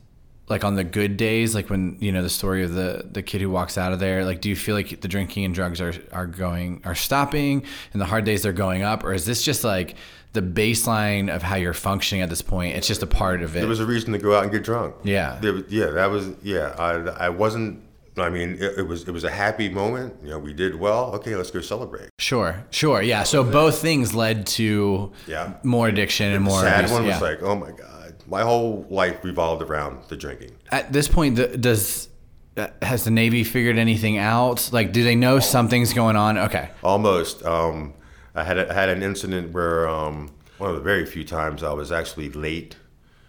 [0.49, 3.41] like on the good days, like when you know the story of the the kid
[3.41, 5.93] who walks out of there, like do you feel like the drinking and drugs are
[6.11, 9.63] are going are stopping and the hard days they're going up, or is this just
[9.63, 9.95] like
[10.33, 12.75] the baseline of how you're functioning at this point?
[12.75, 13.59] It's just a part of it.
[13.59, 14.95] There was a reason to go out and get drunk.
[15.03, 15.37] Yeah.
[15.41, 16.75] There yeah, that was yeah.
[16.77, 17.81] I I wasn't.
[18.15, 20.13] I mean, it, it was it was a happy moment.
[20.23, 21.15] You know, we did well.
[21.15, 22.09] Okay, let's go celebrate.
[22.19, 23.23] Sure, sure, yeah.
[23.23, 25.53] So both things led to Yeah.
[25.63, 26.61] more addiction and more.
[26.61, 27.19] Sad abuse, one was yeah.
[27.19, 27.92] like, oh my god,
[28.27, 30.51] my whole life revolved around the drinking.
[30.71, 32.09] At this point, the, does
[32.57, 34.71] uh, has the Navy figured anything out?
[34.71, 36.37] Like, do they know something's going on?
[36.37, 37.43] Okay, Almost.
[37.45, 37.93] Um,
[38.35, 41.73] I had a, had an incident where um, one of the very few times I
[41.73, 42.77] was actually late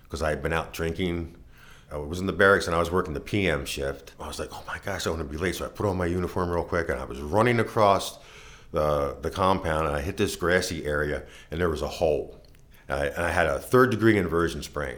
[0.04, 1.36] because I had been out drinking.
[1.90, 4.12] I was in the barracks and I was working the PM shift.
[4.18, 5.56] I was like, oh my gosh, I want to be late.
[5.56, 8.18] So I put on my uniform real quick and I was running across
[8.72, 12.40] the, the compound and I hit this grassy area and there was a hole.
[12.88, 14.96] And I, and I had a third degree inversion sprain.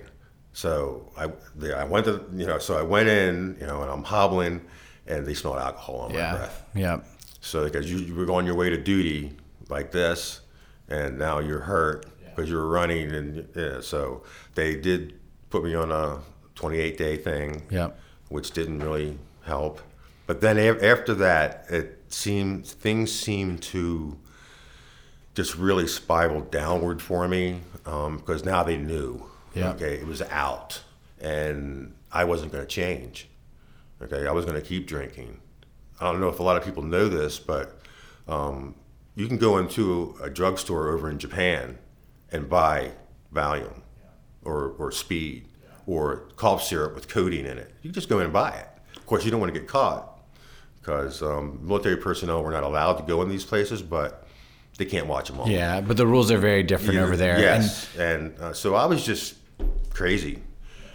[0.52, 3.90] So I, the, I went to, you know, so I went in, you know, and
[3.90, 4.62] I'm hobbling
[5.06, 6.64] and they smelled alcohol on my breath.
[6.74, 7.00] yeah,
[7.40, 9.36] So because you, you were on your way to duty
[9.68, 10.40] like this,
[10.88, 14.22] and now you're hurt because you were running, and yeah, so
[14.54, 15.14] they did
[15.50, 16.20] put me on a
[16.54, 17.90] 28 day thing, yeah.
[18.28, 19.80] which didn't really help.
[20.26, 24.18] But then af- after that, it seemed things seemed to
[25.34, 29.24] just really spiral downward for me because now they knew.
[29.54, 29.70] Yeah.
[29.70, 30.82] Okay, it was out,
[31.18, 33.28] and I wasn't going to change.
[34.02, 35.40] Okay, I was going to keep drinking.
[35.98, 37.80] I don't know if a lot of people know this, but
[38.28, 38.74] um,
[39.14, 41.78] you can go into a drugstore over in Japan
[42.30, 42.90] and buy
[43.32, 43.80] Valium
[44.44, 45.46] or, or Speed
[45.86, 47.72] or cough syrup with codeine in it.
[47.82, 48.68] You just go in and buy it.
[48.96, 50.20] Of course, you don't want to get caught
[50.78, 54.25] because um, military personnel were not allowed to go in these places, but
[54.78, 55.48] they can't watch them all.
[55.48, 57.40] Yeah, but the rules are very different over there.
[57.40, 59.34] Yes, and, uh, so I was just
[59.90, 60.42] crazy,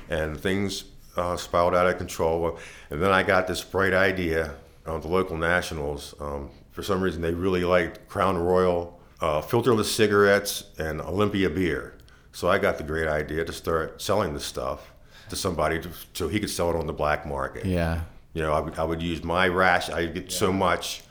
[0.09, 0.85] and things
[1.17, 2.57] uh, spiraled out of control.
[2.89, 4.53] And then I got this bright idea
[4.85, 6.13] of the local nationals.
[6.19, 11.97] Um, for some reason, they really liked Crown Royal, uh, filterless cigarettes, and Olympia beer.
[12.31, 14.91] So I got the great idea to start selling this stuff
[15.29, 17.65] to somebody to, so he could sell it on the black market.
[17.65, 18.01] Yeah,
[18.33, 19.89] You know, I would, I would use my rash.
[19.89, 21.03] I get so much.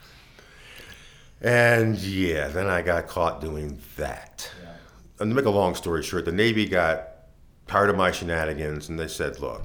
[1.40, 4.50] And yeah, then I got caught doing that.
[5.18, 7.08] And to make a long story short, the Navy got
[7.66, 9.62] tired of my shenanigans and they said, look,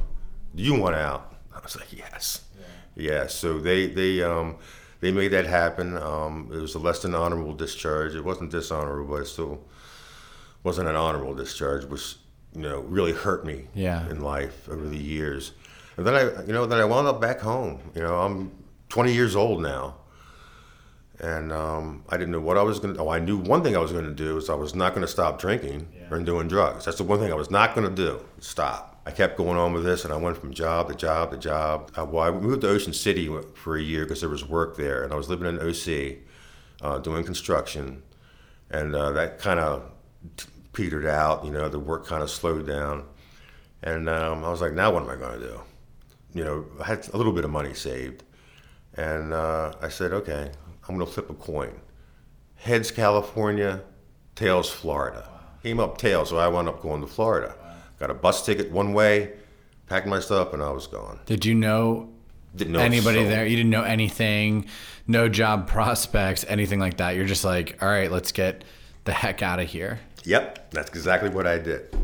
[0.54, 1.34] do you want out?
[1.54, 2.42] I was like, yes.
[2.96, 4.56] Yeah, so they, they, um,
[5.02, 5.98] they made that happen.
[5.98, 8.16] Um, it was a less than honorable discharge.
[8.16, 9.62] It wasn't dishonorable, but it still
[10.64, 12.16] wasn't an honorable discharge, which,
[12.54, 14.10] you know, really hurt me Yeah.
[14.10, 15.52] in life over the years.
[15.98, 17.80] And then I, you know, then I wound up back home.
[17.96, 18.52] You know, I'm
[18.90, 19.96] 20 years old now,
[21.20, 23.02] and um, I didn't know what I was going to.
[23.02, 25.02] Oh, I knew one thing I was going to do is I was not going
[25.02, 26.86] to stop drinking or doing drugs.
[26.86, 28.24] That's the one thing I was not going to do.
[28.40, 29.00] Stop.
[29.06, 31.92] I kept going on with this, and I went from job to job to job.
[31.96, 35.04] I, well, I moved to Ocean City for a year because there was work there,
[35.04, 36.18] and I was living in OC,
[36.82, 38.04] uh, doing construction,
[38.70, 39.92] and uh, that kind of
[40.74, 41.46] petered out.
[41.46, 43.06] You know, the work kind of slowed down,
[43.84, 45.62] and um, I was like, now what am I going to do?
[46.34, 48.24] You know, I had a little bit of money saved,
[48.96, 50.52] and uh, I said, okay,
[50.88, 51.80] I'm going to flip a coin.
[52.56, 53.82] Heads California,
[54.36, 55.30] tails Florida.
[55.64, 57.56] Came up tails, so I wound up going to Florida.
[58.00, 59.34] Got a bus ticket one way,
[59.88, 61.20] packed my stuff, and I was gone.
[61.26, 62.10] Did you know
[62.56, 63.46] Didn't know anybody so- there?
[63.46, 64.68] You didn't know anything,
[65.08, 67.16] no job prospects, anything like that.
[67.16, 68.64] You're just like, all right, let's get
[69.06, 70.00] the heck out of here.
[70.24, 71.96] Yep, that's exactly what I did.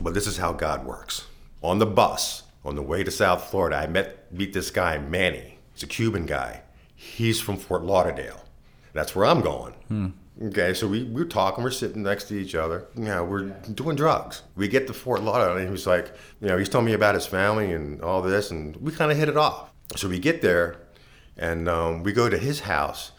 [0.00, 1.26] But this is how God works.
[1.62, 5.58] On the bus, on the way to South Florida, I met meet this guy Manny.
[5.74, 6.62] He's a Cuban guy.
[7.00, 8.44] He's from Fort Lauderdale.
[8.92, 10.12] That's where I'm going.
[10.42, 12.86] Okay, so we, we're talking, we're sitting next to each other.
[12.96, 14.42] You know, we're doing drugs.
[14.56, 17.14] We get to Fort Lauderdale, and he was like, you know, he's telling me about
[17.14, 19.70] his family and all this, and we kind of hit it off.
[19.94, 20.76] So we get there,
[21.36, 23.12] and um, we go to his house,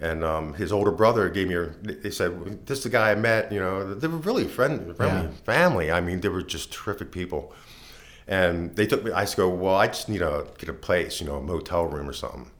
[0.00, 1.54] and um, his older brother gave me.
[1.56, 4.94] A, they said, "This is the guy I met." You know, they were really friendly,
[4.94, 5.36] friendly Yeah.
[5.44, 5.92] family.
[5.92, 7.52] I mean, they were just terrific people.
[8.28, 9.12] And they took me.
[9.12, 11.84] I said, go, "Well, I just need to get a place, you know, a motel
[11.86, 12.50] room or something."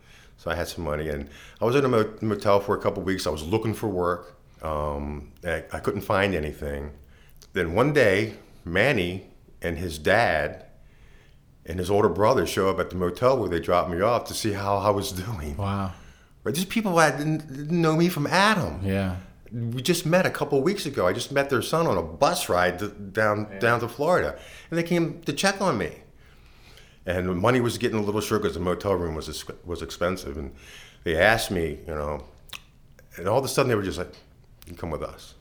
[0.47, 1.29] So I had some money, and
[1.61, 1.89] I was in a
[2.25, 3.27] motel for a couple weeks.
[3.27, 4.37] I was looking for work.
[4.63, 6.93] Um, I, I couldn't find anything.
[7.53, 9.27] Then one day, Manny
[9.61, 10.67] and his dad
[11.65, 14.35] and his older brother show up at the motel where they dropped me off to
[14.35, 15.57] see how I was doing.
[15.57, 15.93] Wow.
[16.45, 16.55] Right?
[16.55, 18.79] These people that didn't, didn't know me from Adam.
[18.85, 19.17] Yeah.
[19.53, 21.09] We just met a couple weeks ago.
[21.09, 24.39] I just met their son on a bus ride to, down down to Florida,
[24.71, 25.91] and they came to check on me.
[27.07, 30.37] And the money was getting a little short because the motel room was was expensive,
[30.37, 30.53] and
[31.05, 32.25] they asked me, you know,
[33.17, 34.13] and all of a sudden they were just like,
[34.67, 35.35] You come with us.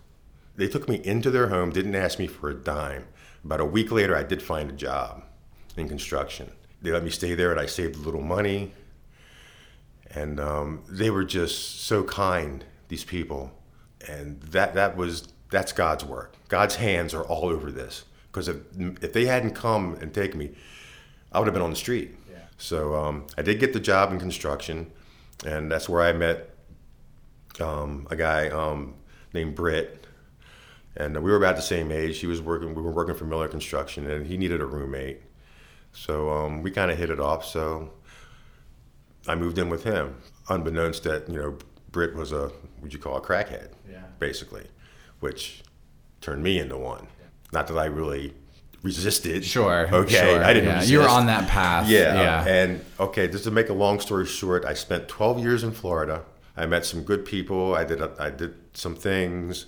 [0.56, 3.06] They took me into their home, didn't ask me for a dime.
[3.44, 5.24] About a week later, I did find a job
[5.76, 6.52] in construction.
[6.82, 8.72] They let me stay there, and I saved a little money.
[10.12, 13.52] And um, they were just so kind, these people.
[14.08, 16.36] And that, that was, that's God's work.
[16.48, 18.06] God's hands are all over this.
[18.32, 18.58] Because if,
[19.02, 20.52] if they hadn't come and taken me,
[21.32, 22.16] I would have been on the street.
[22.32, 22.38] Yeah.
[22.58, 24.92] So um, I did get the job in construction,
[25.46, 26.50] and that's where I met
[27.60, 28.96] um, a guy um,
[29.34, 30.08] named Britt,
[30.96, 32.20] and we were about the same age.
[32.20, 32.74] He was working.
[32.76, 35.22] We were working for Miller Construction, and he needed a roommate.
[35.94, 37.46] So um, we kind of hit it off.
[37.46, 37.92] So
[39.28, 40.16] I moved in with him,
[40.50, 41.58] unbeknownst that you know
[41.92, 44.04] Britt was a what you call a crackhead, Yeah.
[44.20, 44.68] basically,
[45.20, 45.64] which
[46.22, 47.08] turned me into one.
[47.52, 48.34] Not that I really
[48.86, 49.44] resisted.
[49.44, 49.90] Sure.
[49.92, 50.14] Okay.
[50.16, 50.70] sure, I didn't.
[50.70, 50.84] yeah.
[50.84, 51.90] You were on that path.
[51.90, 52.14] Yeah.
[52.14, 52.48] Yeah.
[52.48, 56.24] And okay, just to make a long story short, I spent 12 years in Florida.
[56.56, 57.76] I met some good people.
[57.76, 59.66] I did I did some things.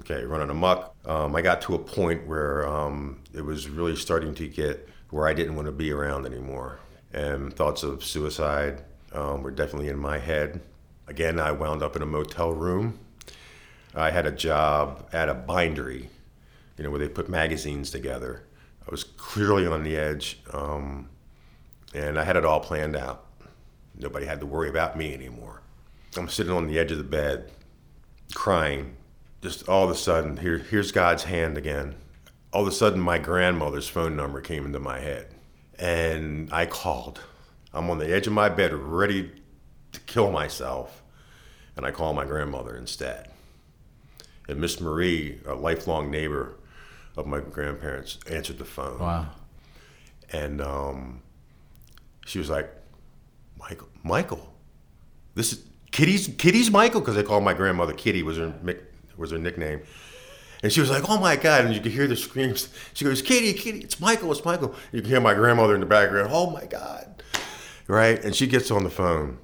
[0.00, 0.94] Okay, running amok.
[1.04, 5.28] Um, I got to a point where um, it was really starting to get where
[5.28, 6.78] I didn't want to be around anymore,
[7.12, 10.60] and thoughts of suicide um, were definitely in my head.
[11.06, 12.98] Again, I wound up in a motel room.
[13.94, 16.08] I had a job at a bindery,
[16.78, 18.44] you know, where they put magazines together.
[18.86, 21.08] I was clearly on the edge, um,
[21.94, 23.26] and I had it all planned out.
[23.96, 25.60] Nobody had to worry about me anymore.
[26.16, 27.50] I'm sitting on the edge of the bed,
[28.34, 28.96] crying.
[29.40, 31.94] Just all of a sudden, here, here's God's hand again.
[32.52, 35.28] All of a sudden, my grandmother's phone number came into my head,
[35.78, 37.20] and I called.
[37.72, 39.30] I'm on the edge of my bed, ready
[39.92, 41.02] to kill myself,
[41.76, 43.30] and I call my grandmother instead.
[44.48, 46.56] And Miss Marie, a lifelong neighbor
[47.16, 48.98] of my grandparents, answered the phone.
[48.98, 49.28] Wow.
[50.32, 51.22] And um,
[52.24, 52.70] she was like,
[53.58, 54.54] Michael, Michael,
[55.34, 58.54] this is Kitty's Kitty's Michael because they called my grandmother Kitty was her
[59.16, 59.82] was her nickname.
[60.62, 62.68] And she was like, "Oh my God!" And you could hear the screams.
[62.94, 65.86] She goes, "Kitty, Kitty, it's Michael, it's Michael." You can hear my grandmother in the
[65.86, 66.30] background.
[66.32, 67.22] Oh my God!
[67.88, 68.22] Right?
[68.24, 69.38] And she gets on the phone,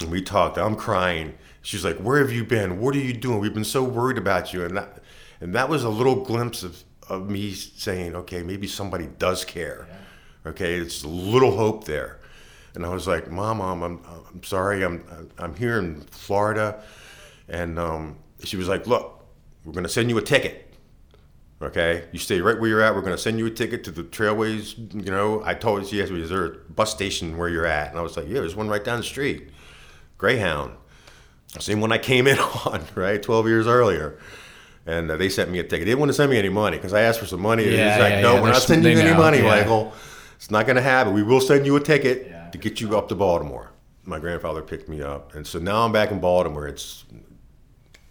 [0.00, 0.58] and we talked.
[0.58, 1.34] I'm crying.
[1.62, 2.80] She's like, "Where have you been?
[2.80, 3.40] What are you doing?
[3.40, 5.02] We've been so worried about you." And that,
[5.40, 9.86] and that was a little glimpse of, of me saying, "Okay, maybe somebody does care."
[10.44, 12.20] Okay, it's a little hope there.
[12.74, 14.00] And I was like, "Mom, Mom, I'm,
[14.34, 14.84] I'm sorry.
[14.84, 16.82] I'm, I'm here in Florida."
[17.48, 19.24] And um, she was like, "Look,
[19.64, 20.62] we're going to send you a ticket.
[21.62, 22.94] Okay, you stay right where you're at.
[22.94, 24.76] We're going to send you a ticket to the Trailways.
[24.94, 27.66] You know, I told her, she asked me, "Is there a bus station where you're
[27.66, 29.50] at?" And I was like, "Yeah, there's one right down the street,
[30.18, 30.76] Greyhound."
[31.58, 34.18] Same one I came in on, right, 12 years earlier.
[34.86, 35.80] And uh, they sent me a ticket.
[35.80, 37.64] They didn't want to send me any money because I asked for some money.
[37.64, 38.40] And Yeah, he's like, yeah, "No, yeah.
[38.42, 39.42] we're not sending you any money.
[39.42, 39.92] Michael.
[40.36, 41.12] It's not going to happen.
[41.12, 43.72] We will send you a ticket to get you up to Baltimore."
[44.04, 46.68] My grandfather picked me up, and so now I'm back in Baltimore.
[46.68, 47.04] It's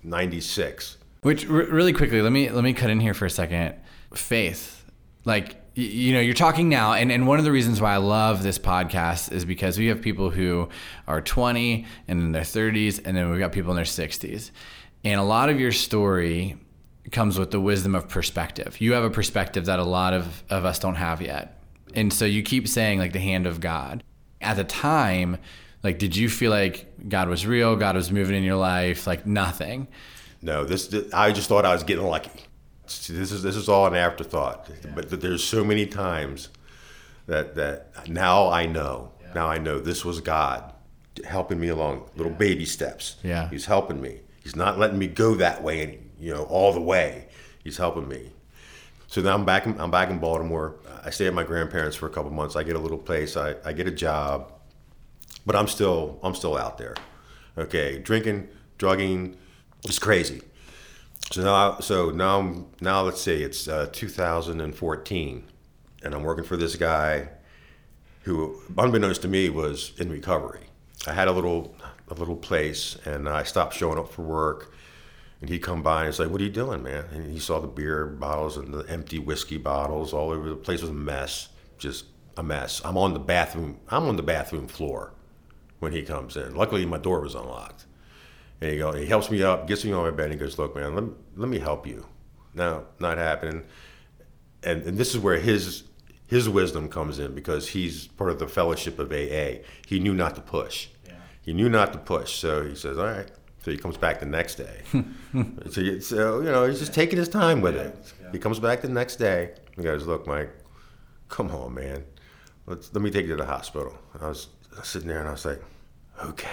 [0.04, 0.98] 96.
[1.22, 3.76] Which r- really quickly, let me let me cut in here for a second.
[4.14, 4.86] Faith,
[5.24, 8.44] like you know, you're talking now, and and one of the reasons why I love
[8.44, 10.70] this podcast is because we have people who
[11.08, 14.52] are 20 and in their 30s, and then we've got people in their 60s,
[15.04, 16.58] and a lot of your story
[17.12, 18.80] comes with the wisdom of perspective.
[18.82, 21.60] You have a perspective that a lot of of us don't have yet,
[21.94, 24.04] and so you keep saying like the hand of God.
[24.42, 25.38] At the time,
[25.82, 27.76] like, did you feel like God was real?
[27.76, 29.08] God was moving in your life?
[29.08, 29.88] Like nothing.
[30.42, 32.32] No, this, I just thought I was getting lucky.
[32.88, 34.70] See, This is this is all an afterthought.
[34.94, 36.50] But there's so many times
[37.28, 39.12] that that now I know.
[39.34, 40.72] Now I know this was God
[41.24, 43.16] helping me along, little baby steps.
[43.24, 43.50] Yeah.
[43.50, 44.20] He's helping me.
[44.44, 47.28] He's not letting me go that way, you know, all the way.
[47.64, 48.32] He's helping me.
[49.06, 49.68] So now I'm back.
[49.68, 50.76] In, I'm back in Baltimore.
[51.04, 52.56] I stay at my grandparents for a couple months.
[52.56, 53.38] I get a little place.
[53.38, 54.52] I, I get a job,
[55.46, 56.96] but I'm still I'm still out there.
[57.60, 59.38] Okay, drinking, drugging,
[59.84, 60.42] it's crazy.
[61.32, 65.44] So now, so now, I'm- now let's see, it's uh, 2014,
[66.04, 67.30] and I'm working for this guy
[68.24, 70.66] who, unbeknownst to me, was in recovery.
[71.08, 71.76] I had a little,
[72.10, 74.75] a little place, and I stopped showing up for work.
[75.42, 77.68] And he'd come by and say, "What are you doing, man?" And he saw the
[77.68, 80.82] beer bottles and the empty whiskey bottles all over the place.
[80.82, 82.06] Was a mess, just
[82.38, 82.82] a mess.
[82.84, 83.80] I'm on the bathroom.
[83.90, 85.12] I'm on the bathroom floor
[85.80, 86.56] when he comes in.
[86.56, 87.86] Luckily, my door was unlocked.
[88.62, 90.58] And he go, he helps me up, gets me on my bed, and he goes,
[90.58, 91.04] "Look, man, let,
[91.36, 92.06] let me help you."
[92.54, 93.64] No, not happening.
[94.64, 95.84] And and this is where his
[96.28, 99.62] his wisdom comes in because he's part of the fellowship of AA.
[99.86, 100.88] He knew not to push.
[101.06, 101.14] Yeah.
[101.42, 103.30] He knew not to push, so he says, "All right."
[103.66, 104.82] So he comes back the next day.
[105.72, 108.14] so, you- so you know, he's just taking his time with it.
[108.32, 109.56] He comes back the next day.
[109.76, 110.52] He goes, "Look, Mike,
[111.30, 112.04] come on, man.
[112.68, 114.50] Let's let me take you to the hospital." And I was
[114.84, 115.64] sitting there, and I was like,
[116.24, 116.48] "Okay."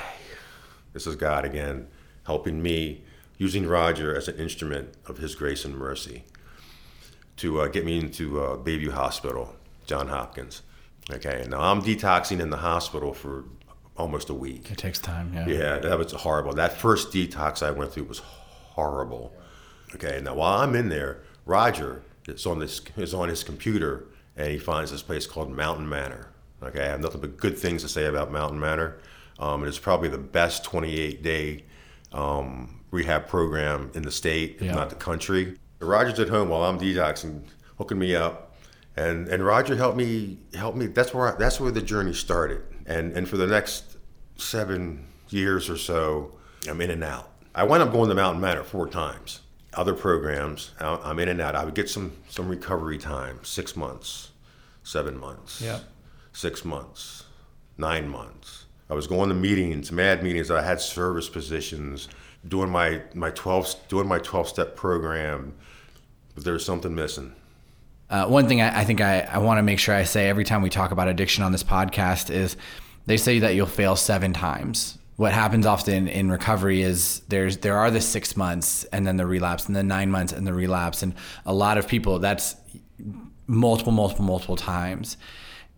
[0.95, 1.89] This is God again
[2.25, 3.05] helping me
[3.37, 6.25] using Roger as an instrument of His grace and mercy
[7.37, 9.55] to uh, get me into uh, Bayview Hospital,
[9.87, 10.63] John Hopkins.
[11.11, 13.45] Okay, and now I'm detoxing in the hospital for
[13.97, 14.70] almost a week.
[14.70, 15.32] It takes time.
[15.34, 15.47] Yeah.
[15.49, 16.53] Yeah, that was horrible.
[16.55, 19.32] That first detox I went through was horrible.
[19.95, 24.51] Okay, now while I'm in there, Roger is on this is on his computer and
[24.51, 26.28] he finds this place called Mountain Manor.
[26.62, 28.99] Okay, I have nothing but good things to say about Mountain Manor.
[29.38, 31.64] Um, it's probably the best 28 day
[32.12, 34.74] um, rehab program in the state, if Yeah.
[34.74, 35.57] not the country.
[35.80, 37.43] Roger's at home while I'm detoxing,
[37.76, 38.55] hooking me up,
[38.97, 40.86] and and Roger helped me help me.
[40.86, 42.62] That's where I, that's where the journey started.
[42.87, 43.97] And and for the next
[44.37, 46.33] seven years or so,
[46.68, 47.30] I'm in and out.
[47.55, 49.41] I wound up going to Mountain Manor four times.
[49.74, 51.55] Other programs, I- I'm in and out.
[51.55, 54.30] I would get some some recovery time, six months,
[54.83, 55.80] seven months, Yeah.
[56.33, 57.24] six months,
[57.78, 58.64] nine months.
[58.91, 60.51] I was going to meetings, mad meetings.
[60.51, 62.09] I had service positions,
[62.47, 65.55] doing my my twelve doing my twelve step program,
[66.35, 67.35] but there was something missing.
[68.13, 70.45] Uh, one thing I, I think I, I want to make sure I say every
[70.45, 72.59] time we talk about addiction on this podcast is
[73.07, 74.99] they say that you'll fail seven times.
[75.17, 79.25] What happens often in recovery is there's there are the six months and then the
[79.25, 81.03] relapse and then nine months and the relapse.
[81.03, 81.15] And
[81.47, 82.55] a lot of people that's
[83.47, 85.17] multiple multiple multiple times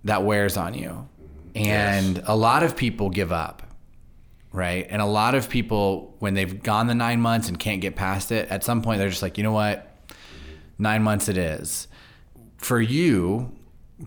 [0.03, 1.09] that wears on you.
[1.55, 3.62] And a lot of people give up
[4.51, 4.87] right?
[4.89, 8.32] And a lot of people when they've gone the nine months and can't get past
[8.32, 9.89] it at some point they're just like you know what?
[10.78, 11.87] Nine months it is
[12.64, 13.54] for you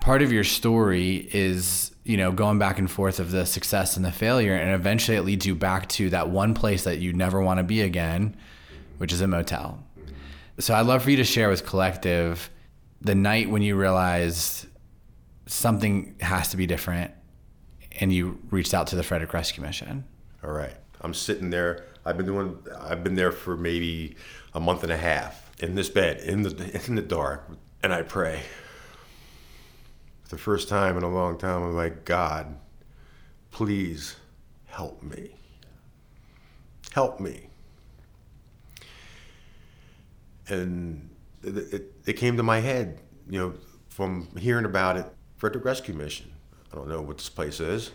[0.01, 4.03] part of your story is you know going back and forth of the success and
[4.03, 7.39] the failure and eventually it leads you back to that one place that you never
[7.39, 8.35] want to be again
[8.97, 9.83] which is a motel
[10.57, 12.49] so i'd love for you to share with collective
[12.99, 14.65] the night when you realized
[15.45, 17.11] something has to be different
[17.99, 20.03] and you reached out to the frederick rescue mission
[20.43, 20.75] All right.
[21.01, 21.85] I'm sitting there.
[22.05, 22.57] I've been doing.
[22.79, 24.15] I've been there for maybe
[24.53, 27.49] a month and a half in this bed in the in the dark,
[27.83, 28.41] and I pray.
[30.23, 32.57] For the first time in a long time, I'm like, God,
[33.51, 34.15] please
[34.65, 35.31] help me.
[36.91, 37.47] Help me.
[40.49, 41.09] And
[41.43, 42.99] it, it, it came to my head,
[43.29, 43.53] you know,
[43.89, 45.05] from hearing about it,
[45.37, 46.31] Frederick Rescue Mission.
[46.71, 47.91] I don't know what this place is.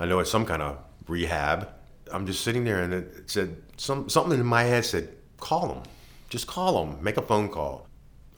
[0.00, 1.68] I know it's some kind of rehab.
[2.12, 5.08] I'm just sitting there, and it, said some something in my head said,
[5.38, 5.82] "Call them,
[6.28, 7.86] just call them, make a phone call."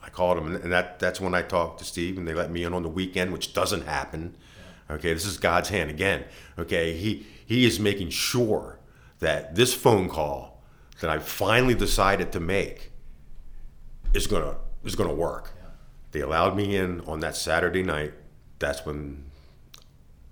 [0.07, 2.63] I called them, and that that's when I talked to Steve, and they let me
[2.63, 4.35] in on the weekend, which doesn't happen.
[4.89, 6.23] Okay, this is God's hand again.
[6.57, 8.79] Okay, he he is making sure
[9.19, 10.63] that this phone call
[11.01, 12.91] that I finally decided to make
[14.13, 14.55] is gonna
[14.85, 15.51] is gonna work.
[16.13, 18.13] They allowed me in on that Saturday night.
[18.59, 19.25] That's when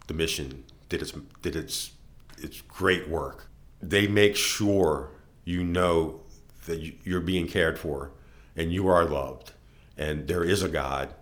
[0.08, 1.12] the mission did its
[1.42, 1.92] did its
[2.38, 3.48] its great work.
[3.82, 5.12] They make sure
[5.44, 6.22] you know
[6.66, 8.12] that you- you're being cared for
[8.56, 9.52] and you are loved
[9.98, 11.14] and there is a God.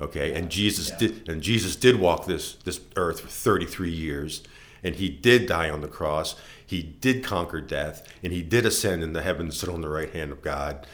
[0.00, 4.42] Okay, and Jesus did and Jesus did walk this this earth for 33 years
[4.82, 6.36] and he did die on the cross.
[6.66, 10.10] He did conquer death and he did ascend in the heavens sit on the right
[10.10, 10.86] hand of God.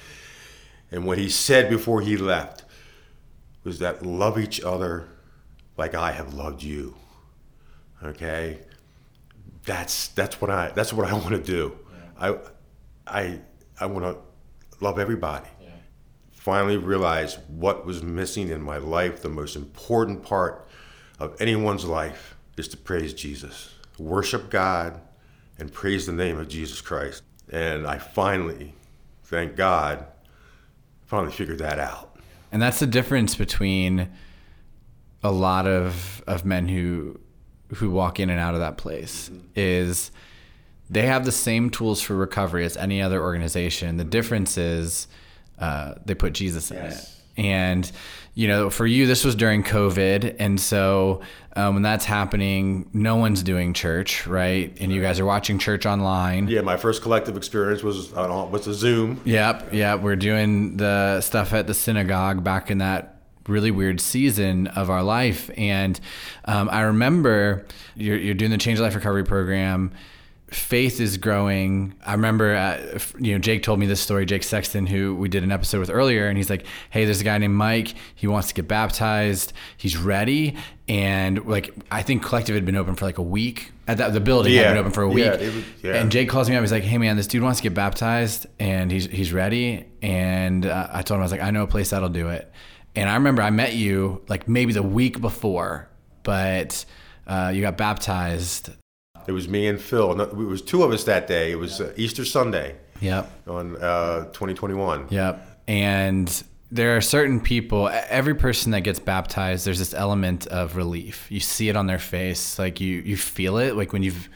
[0.91, 2.65] And what he said before he left
[3.65, 5.09] was that love each other
[5.77, 6.95] like I have loved you.
[8.03, 8.61] Okay?
[9.65, 11.79] That's that's what I that's what I want to do.
[12.19, 12.37] I
[13.07, 13.41] I
[13.79, 14.19] I want to
[14.85, 15.49] love everybody.
[16.41, 19.21] Finally realized what was missing in my life.
[19.21, 20.67] The most important part
[21.19, 25.03] of anyone's life is to praise Jesus, worship God,
[25.59, 27.23] and praise the name of Jesus Christ.
[27.53, 28.75] And I finally,
[29.25, 30.07] thank God,
[31.05, 32.17] finally figured that out.
[32.51, 34.09] And that's the difference between
[35.23, 37.21] a lot of of men who
[37.75, 39.47] who walk in and out of that place mm-hmm.
[39.55, 40.11] is
[40.89, 43.99] they have the same tools for recovery as any other organization.
[43.99, 45.07] The difference is
[45.61, 47.03] uh, they put Jesus in Yes.
[47.37, 47.43] it.
[47.43, 47.91] And
[48.35, 51.21] you know, for you, this was during COVID, and so
[51.57, 54.77] um, when that's happening, no one's doing church, right?
[54.81, 56.47] And you guys are watching church online.
[56.49, 59.21] Yeah, my first collective experience was on was a Zoom.
[59.25, 60.01] Yep, yep.
[60.01, 63.17] We're doing the stuff at the synagogue back in that
[63.49, 65.51] really weird season of our life.
[65.57, 65.99] And
[66.45, 69.93] um, I remember you're, you're doing the Change Life Recovery Program.
[70.51, 71.95] Faith is growing.
[72.05, 74.27] I remember, uh, you know, Jake told me this story.
[74.27, 77.25] Jake Sexton, who we did an episode with earlier, and he's like, "Hey, there's a
[77.25, 77.95] guy named Mike.
[78.15, 79.53] He wants to get baptized.
[79.77, 80.57] He's ready."
[80.89, 83.71] And like, I think Collective had been open for like a week.
[83.87, 85.25] At that, the building had been open for a week.
[85.25, 85.95] Yeah, was- yeah.
[85.95, 86.63] And Jake calls me up.
[86.63, 90.67] He's like, "Hey man, this dude wants to get baptized, and he's he's ready." And
[90.67, 92.51] uh, I told him I was like, "I know a place that'll do it."
[92.97, 95.89] And I remember I met you like maybe the week before,
[96.25, 96.85] but
[97.29, 98.71] uh, you got baptized.
[99.31, 100.21] It was me and Phil.
[100.21, 101.53] It was two of us that day.
[101.53, 102.75] It was uh, Easter Sunday.
[103.01, 103.31] Yep.
[103.47, 105.07] on uh, 2021.
[105.09, 105.63] Yep.
[105.69, 111.31] And there are certain people, every person that gets baptized, there's this element of relief.
[111.31, 114.29] You see it on their face, like you you feel it, like when you've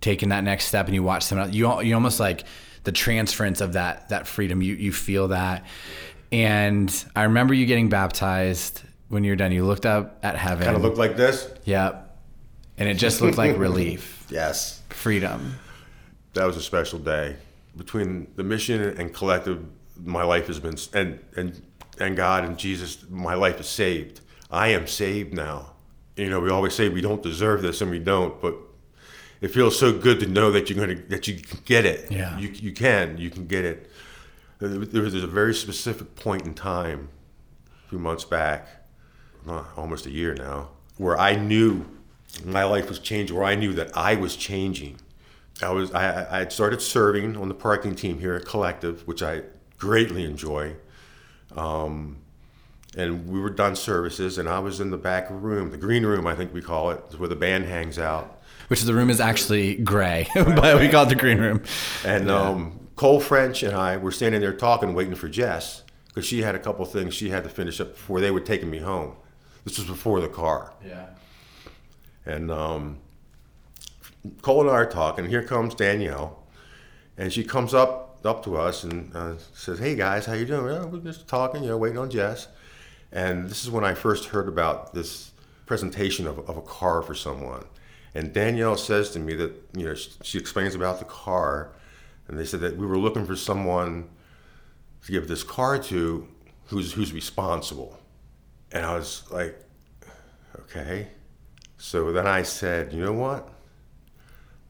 [0.00, 2.44] taken that next step and you watch someone else, you you almost like
[2.84, 4.62] the transference of that that freedom.
[4.62, 5.66] You you feel that.
[6.30, 9.50] And I remember you getting baptized when you were done.
[9.50, 10.64] You looked up at heaven.
[10.64, 11.52] Kind of looked like this.
[11.64, 12.11] Yep.
[12.78, 14.80] And it just looked like relief, Yes.
[14.88, 15.54] freedom.
[16.34, 17.36] that was a special day.
[17.76, 19.64] Between the mission and collective,
[20.04, 21.62] my life has been and and
[21.98, 24.20] and God and Jesus, my life is saved.
[24.50, 25.72] I am saved now.
[26.16, 28.54] You know, we always say we don't deserve this, and we don't, but
[29.40, 32.10] it feels so good to know that you're gonna that you can get it.
[32.10, 32.38] Yeah.
[32.38, 33.90] you you can you can get it.
[34.58, 37.08] There was a very specific point in time,
[37.86, 38.68] a few months back,
[39.48, 40.68] uh, almost a year now,
[40.98, 41.84] where I knew
[42.44, 44.98] my life was changing, where I knew that I was changing.
[45.62, 49.22] I was I, I had started serving on the parking team here at Collective, which
[49.22, 49.42] I
[49.78, 50.74] greatly enjoy.
[51.56, 52.18] Um,
[52.96, 56.26] and we were done services, and I was in the back room, the green room,
[56.26, 58.42] I think we call it, is where the band hangs out.
[58.68, 61.62] Which the room is actually gray, but we call it the green room.
[62.04, 66.42] And um, Cole French and I were standing there talking, waiting for Jess, because she
[66.42, 69.16] had a couple things she had to finish up before they were taking me home.
[69.64, 70.74] This was before the car.
[70.86, 71.06] Yeah.
[72.24, 72.98] And um,
[74.42, 75.28] Cole and I are talking.
[75.28, 76.42] Here comes Danielle,
[77.16, 80.66] and she comes up up to us and uh, says, "Hey guys, how you doing?
[80.76, 82.48] "Oh, we're just talking, you know, waiting on Jess."
[83.10, 85.32] And this is when I first heard about this
[85.66, 87.64] presentation of, of a car for someone.
[88.14, 91.72] And Danielle says to me that you know she, she explains about the car,
[92.28, 94.08] and they said that we were looking for someone
[95.04, 96.28] to give this car to
[96.66, 97.98] who's who's responsible.
[98.70, 99.58] And I was like,
[100.60, 101.08] okay.
[101.82, 103.48] So then I said, you know what?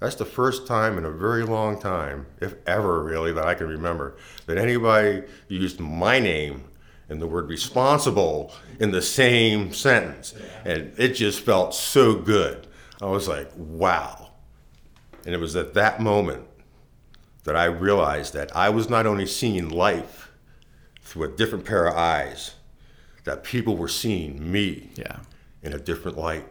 [0.01, 3.69] That's the first time in a very long time, if ever really, that I can
[3.69, 6.65] remember, that anybody used my name
[7.11, 8.51] and the word responsible
[8.81, 10.33] in the same sentence.
[10.65, 12.67] And it just felt so good.
[13.03, 14.31] I was like, wow.
[15.27, 16.47] And it was at that moment
[17.45, 20.31] that I realized that I was not only seeing life
[21.03, 22.55] through a different pair of eyes,
[23.25, 25.19] that people were seeing me Yeah.
[25.63, 26.47] in a different light.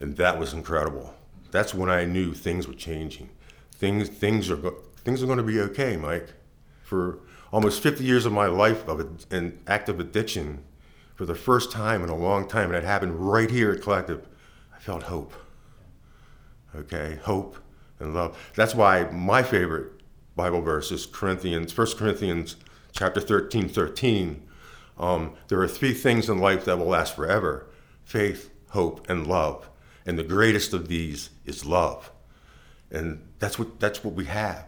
[0.00, 1.14] And that was incredible.
[1.50, 3.30] That's when I knew things were changing.
[3.72, 4.58] Things things are
[4.96, 6.28] things are going to be okay, Mike.
[6.82, 7.18] For
[7.52, 10.62] almost 50 years of my life of an active addiction,
[11.14, 14.26] for the first time in a long time, and it happened right here at Collective,
[14.74, 15.32] I felt hope.
[16.74, 17.56] Okay, hope
[17.98, 18.36] and love.
[18.54, 19.92] That's why my favorite
[20.34, 22.56] Bible verse is Corinthians, 1 Corinthians
[22.92, 24.42] chapter 13, 13.
[24.98, 27.66] Um, there are three things in life that will last forever
[28.04, 29.68] faith, hope, and love.
[30.06, 32.10] And the greatest of these is love.
[32.90, 34.66] And that's what, that's what we have.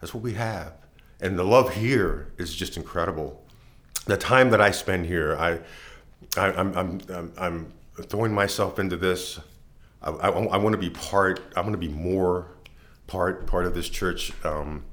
[0.00, 0.74] That's what we have.
[1.20, 3.42] And the love here is just incredible.
[4.06, 5.60] The time that I spend here, I,
[6.36, 7.72] I, I'm, I'm, I'm, I'm
[8.04, 9.40] throwing myself into this.
[10.02, 12.46] I, I, I want to be part, I want to be more
[13.06, 14.32] part, part of this church.
[14.44, 14.84] Um,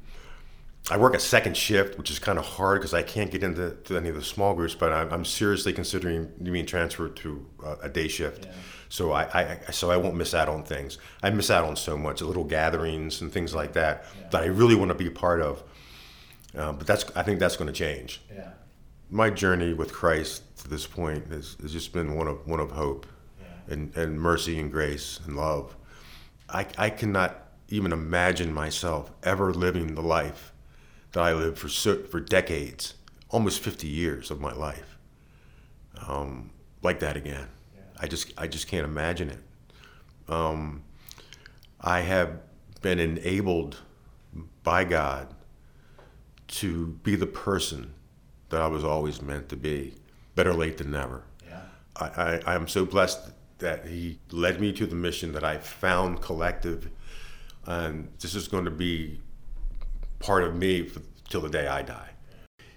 [0.90, 3.72] I work a second shift, which is kind of hard because I can't get into
[3.86, 4.74] to any of the small groups.
[4.74, 8.48] But I'm, I'm seriously considering being transferred to uh, a day shift,
[8.90, 10.98] so I, I so I won't miss out on things.
[11.22, 14.76] I miss out on so much, little gatherings and things like that that I really
[14.76, 15.64] want to be a part of.
[16.56, 18.22] Uh, but that's I think that's going to change.
[18.34, 18.50] Yeah.
[19.10, 22.72] My journey with Christ to this point has, has just been one of one of
[22.72, 23.06] hope,
[23.68, 25.76] and, and mercy and grace and love.
[26.50, 30.54] I I cannot even imagine myself ever living the life
[31.12, 32.94] that I lived for so, for decades,
[33.30, 34.98] almost 50 years of my life,
[36.08, 37.48] um, like that again.
[38.00, 39.40] I just I just can't imagine it.
[40.32, 40.84] Um,
[41.82, 42.40] I have
[42.82, 43.78] been enabled
[44.64, 45.34] by God
[46.48, 47.94] to be the person
[48.50, 49.96] that I was always meant to be.
[50.36, 51.24] Better late than never.
[51.48, 51.62] Yeah.
[51.96, 55.58] I, I, I am so blessed that he led me to the mission that I
[55.58, 56.90] found collective,
[57.66, 59.20] and this is going to be
[60.20, 62.10] part of me for, till the day I die.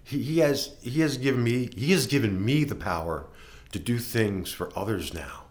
[0.03, 3.27] He, he has he has given me he has given me the power
[3.73, 5.45] to do things for others now.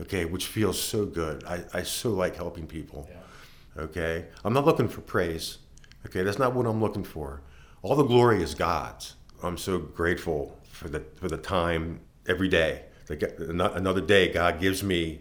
[0.00, 1.44] Okay, which feels so good.
[1.44, 3.08] I, I so like helping people.
[3.76, 5.58] Okay, I'm not looking for praise.
[6.06, 7.42] Okay, that's not what I'm looking for.
[7.82, 9.14] All the glory is God's.
[9.42, 12.84] I'm so grateful for the for the time every day.
[13.08, 13.34] God-
[13.76, 15.20] Another day God gives me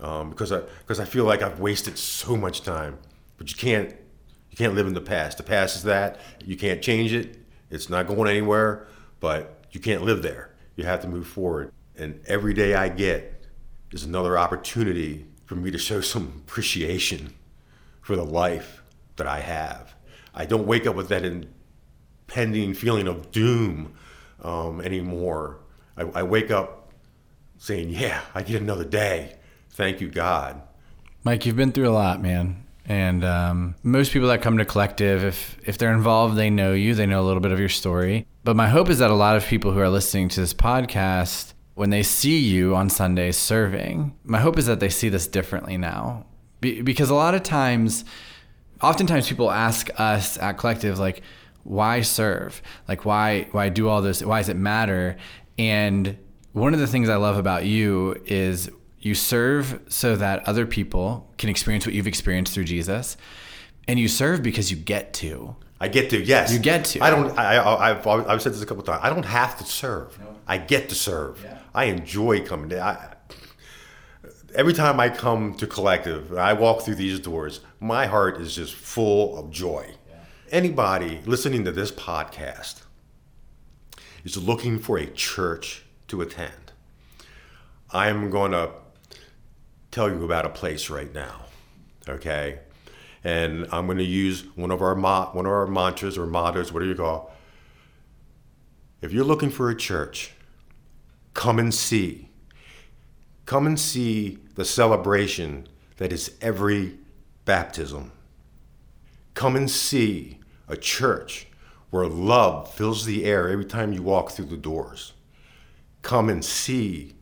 [0.00, 2.98] um, because I because I feel like I've wasted so much time.
[3.38, 3.90] But you can't
[4.50, 5.36] you can't live in the past.
[5.38, 7.38] The past is that you can't change it.
[7.70, 8.86] It's not going anywhere.
[9.20, 10.50] But you can't live there.
[10.76, 11.72] You have to move forward.
[11.96, 13.46] And every day I get
[13.90, 17.34] is another opportunity for me to show some appreciation
[18.02, 18.82] for the life
[19.16, 19.94] that I have.
[20.34, 23.94] I don't wake up with that impending feeling of doom
[24.42, 25.60] um, anymore.
[25.96, 26.92] I, I wake up
[27.56, 29.36] saying, "Yeah, I get another day.
[29.70, 30.60] Thank you, God."
[31.24, 32.64] Mike, you've been through a lot, man.
[32.84, 36.94] And um, most people that come to Collective, if if they're involved, they know you.
[36.94, 38.26] They know a little bit of your story.
[38.46, 41.52] But my hope is that a lot of people who are listening to this podcast,
[41.74, 45.76] when they see you on Sundays serving, my hope is that they see this differently
[45.76, 46.26] now,
[46.60, 48.04] Be- because a lot of times,
[48.80, 51.22] oftentimes people ask us at Collective like,
[51.64, 52.62] why serve?
[52.86, 54.22] Like why why do all this?
[54.22, 55.16] Why does it matter?
[55.58, 56.16] And
[56.52, 58.70] one of the things I love about you is
[59.00, 63.16] you serve so that other people can experience what you've experienced through Jesus,
[63.88, 65.56] and you serve because you get to.
[65.78, 66.52] I get to, yes.
[66.52, 67.02] You get to.
[67.02, 67.36] I don't.
[67.38, 69.00] I, I, I've, I've said this a couple times.
[69.02, 70.18] I don't have to serve.
[70.18, 70.34] No.
[70.46, 71.42] I get to serve.
[71.44, 71.58] Yeah.
[71.74, 72.70] I enjoy coming.
[72.70, 73.14] To, I,
[74.54, 77.60] every time I come to Collective, I walk through these doors.
[77.78, 79.94] My heart is just full of joy.
[80.08, 80.16] Yeah.
[80.50, 82.82] Anybody listening to this podcast
[84.24, 86.72] is looking for a church to attend.
[87.92, 88.70] I'm going to
[89.90, 91.42] tell you about a place right now,
[92.08, 92.60] okay?
[93.26, 96.72] And I'm going to use one of our ma- one of our mantras or mottos,
[96.72, 97.32] whatever you call.
[99.02, 100.30] If you're looking for a church,
[101.34, 102.28] come and see.
[103.44, 105.66] Come and see the celebration
[105.96, 106.98] that is every
[107.44, 108.12] baptism.
[109.34, 111.48] Come and see a church
[111.90, 115.14] where love fills the air every time you walk through the doors.
[116.02, 117.16] Come and see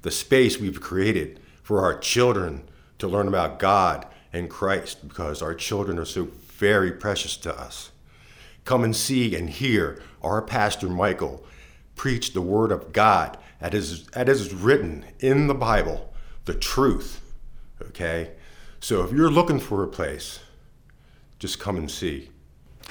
[0.00, 2.62] the space we've created for our children
[2.98, 7.90] to learn about God and Christ because our children are so very precious to us.
[8.64, 11.44] Come and see and hear our pastor Michael
[11.96, 16.12] preach the word of God that is, that is written in the Bible,
[16.44, 17.20] the truth.
[17.82, 18.32] Okay?
[18.80, 20.40] So if you're looking for a place,
[21.38, 22.30] just come and see.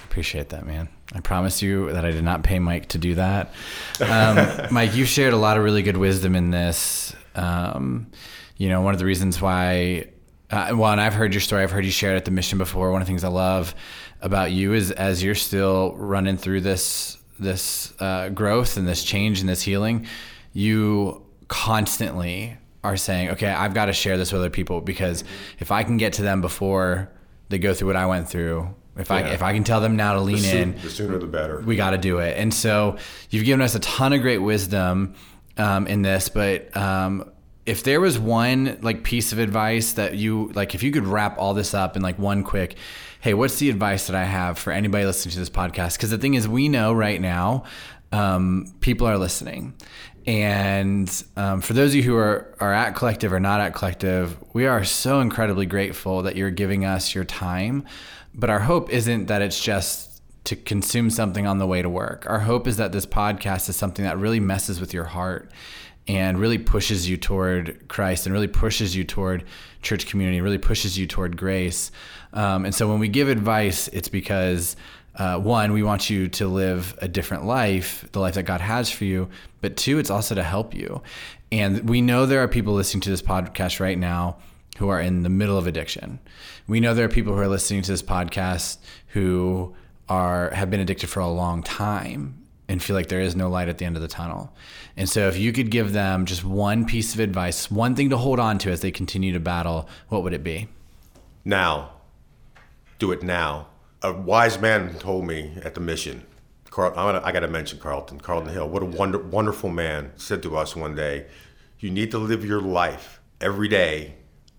[0.06, 0.90] Appreciate that, man.
[1.14, 3.52] I promise you that I did not pay Mike to do that.
[4.00, 7.16] Um, Mike, you shared a lot of really good wisdom in this.
[7.36, 8.12] Um,
[8.58, 10.10] you know, one of the reasons why,
[10.52, 12.58] uh, well, and I've heard your story, I've heard you share it at the mission
[12.58, 12.92] before.
[12.92, 13.76] One of the things I love
[14.22, 19.40] about you is as you're still running through this this uh, growth and this change
[19.40, 20.06] and this healing,
[20.52, 25.24] you constantly are saying, okay, I've got to share this with other people because
[25.60, 27.10] if I can get to them before
[27.50, 29.16] they go through what I went through, if yeah.
[29.16, 31.62] I if I can tell them now to lean the in, the sooner the better.
[31.62, 32.38] We got to do it.
[32.38, 32.98] And so
[33.30, 35.16] you've given us a ton of great wisdom
[35.58, 37.32] um, in this, but um,
[37.70, 41.38] if there was one like piece of advice that you like if you could wrap
[41.38, 42.76] all this up in like one quick
[43.22, 45.94] hey what's the advice that i have for anybody listening to this podcast?
[45.94, 47.64] Because the thing is we know right now
[48.12, 49.76] um, people are listening.
[50.26, 54.36] And um, for those of you who are, are at collective or not at collective
[54.54, 57.86] we are so incredibly grateful that you're giving us your time.
[58.34, 62.26] But our hope isn't that it's just to consume something on the way to work.
[62.28, 65.52] Our hope is that this podcast is something that really messes with your heart
[66.10, 69.44] and really pushes you toward Christ and really pushes you toward
[69.84, 71.92] church community, really pushes you toward grace.
[72.34, 74.76] Um, and so when we give advice, it's because
[75.18, 78.90] uh, one, we want you to live a different life, the life that God has
[78.90, 79.30] for you.
[79.62, 81.04] But two, it's also to help you.
[81.52, 84.38] And we know there are people listening to this podcast right now
[84.80, 86.18] who are in the middle of addiction.
[86.68, 88.80] We know there are people who are listening to this podcast
[89.10, 89.76] who
[90.08, 92.39] are have been addicted for a long time
[92.70, 94.54] and feel like there is no light at the end of the tunnel.
[94.96, 98.18] And so, if you could give them just one piece of advice, one thing to
[98.18, 100.70] hold on to as they continue to battle, what would it be?
[101.44, 101.92] Now.
[103.00, 103.68] Do it now.
[104.02, 106.26] A wise man told me at the mission,
[106.70, 108.70] Carl, gonna, I got to mention Carlton, Carlton Hill.
[108.70, 111.26] What a wonder, wonderful man said to us one day,
[111.80, 114.16] You need to live your life every day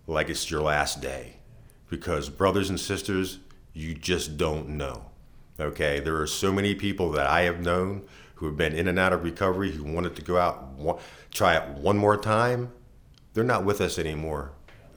[0.07, 1.37] like it's your last day.
[1.89, 3.39] Because, brothers and sisters,
[3.73, 5.10] you just don't know.
[5.61, 8.07] Okay, there are so many people that I have known
[8.37, 10.99] who have been in and out of recovery who wanted to go out,
[11.31, 12.73] try it one more time.
[13.35, 14.53] They're not with us anymore.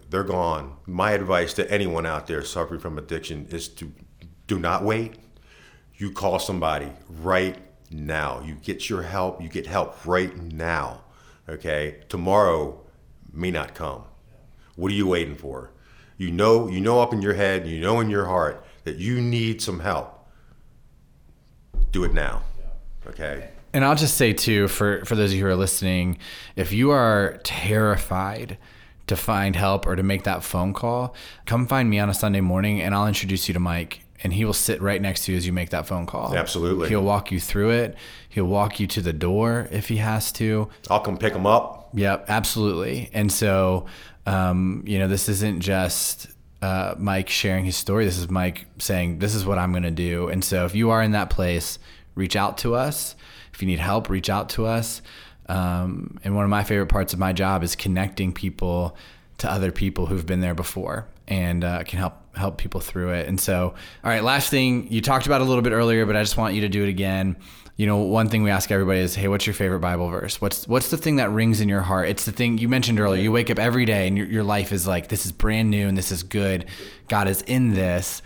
[0.09, 0.77] They're gone.
[0.85, 3.91] My advice to anyone out there suffering from addiction is to
[4.47, 5.15] do not wait.
[5.95, 7.57] You call somebody right
[7.91, 8.41] now.
[8.45, 9.41] You get your help.
[9.41, 11.01] You get help right now.
[11.49, 12.79] Okay, tomorrow
[13.33, 14.05] may not come.
[14.77, 15.71] What are you waiting for?
[16.17, 19.19] You know, you know up in your head, you know in your heart that you
[19.19, 20.12] need some help
[21.91, 22.41] do it now.
[23.07, 23.49] Okay.
[23.73, 26.19] And I'll just say too, for for those of you who are listening,
[26.55, 28.57] if you are terrified
[29.07, 31.15] to find help or to make that phone call,
[31.45, 34.45] come find me on a Sunday morning, and I'll introduce you to Mike, and he
[34.45, 36.35] will sit right next to you as you make that phone call.
[36.35, 36.87] Absolutely.
[36.87, 37.97] He'll walk you through it.
[38.29, 40.69] He'll walk you to the door if he has to.
[40.89, 41.89] I'll come pick him up.
[41.93, 43.09] Yep, absolutely.
[43.13, 43.87] And so,
[44.25, 46.27] um, you know, this isn't just
[46.63, 48.05] uh, Mike sharing his story.
[48.05, 50.29] This is Mike saying, This is what I'm going to do.
[50.29, 51.77] And so if you are in that place,
[52.15, 53.17] reach out to us.
[53.53, 55.01] If you need help, reach out to us.
[55.49, 58.95] Um, and one of my favorite parts of my job is connecting people
[59.39, 63.27] to other people who've been there before and uh, can help help people through it.
[63.27, 66.23] And so, all right, last thing you talked about a little bit earlier, but I
[66.23, 67.35] just want you to do it again.
[67.75, 70.39] You know, one thing we ask everybody is, "Hey, what's your favorite Bible verse?
[70.39, 73.21] What's what's the thing that rings in your heart?" It's the thing you mentioned earlier.
[73.21, 75.87] You wake up every day and your, your life is like, "This is brand new
[75.87, 76.65] and this is good.
[77.07, 78.21] God is in this."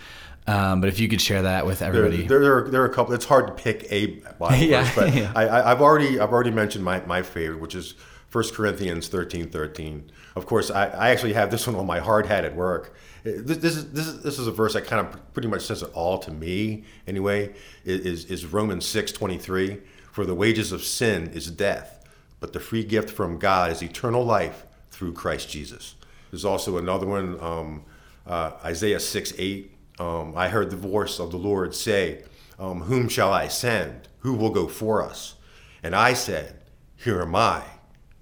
[0.48, 2.86] Um, but if you could share that with everybody, there, there, there, are, there, are,
[2.86, 3.14] a couple.
[3.14, 4.08] It's hard to pick a
[4.40, 5.32] Bible yeah, verse, but yeah.
[5.36, 7.96] I, have already I've already mentioned my, my favorite, which is
[8.32, 10.12] 1 Corinthians 13, 13.
[10.36, 12.96] Of course, I, I actually have this one on my hard hat at work.
[13.24, 15.82] This, this, is, this, is, this is a verse that kind of pretty much says
[15.82, 17.54] it all to me, anyway,
[17.86, 19.80] is, is Romans 6, 23.
[20.12, 22.04] For the wages of sin is death,
[22.40, 25.96] but the free gift from God is eternal life through Christ Jesus.
[26.32, 27.84] There's also another one, um,
[28.26, 32.24] uh, Isaiah 6, 8 um, I heard the voice of the Lord say,
[32.60, 34.08] um, Whom shall I send?
[34.20, 35.36] Who will go for us?
[35.82, 36.62] And I said,
[36.96, 37.64] Here am I,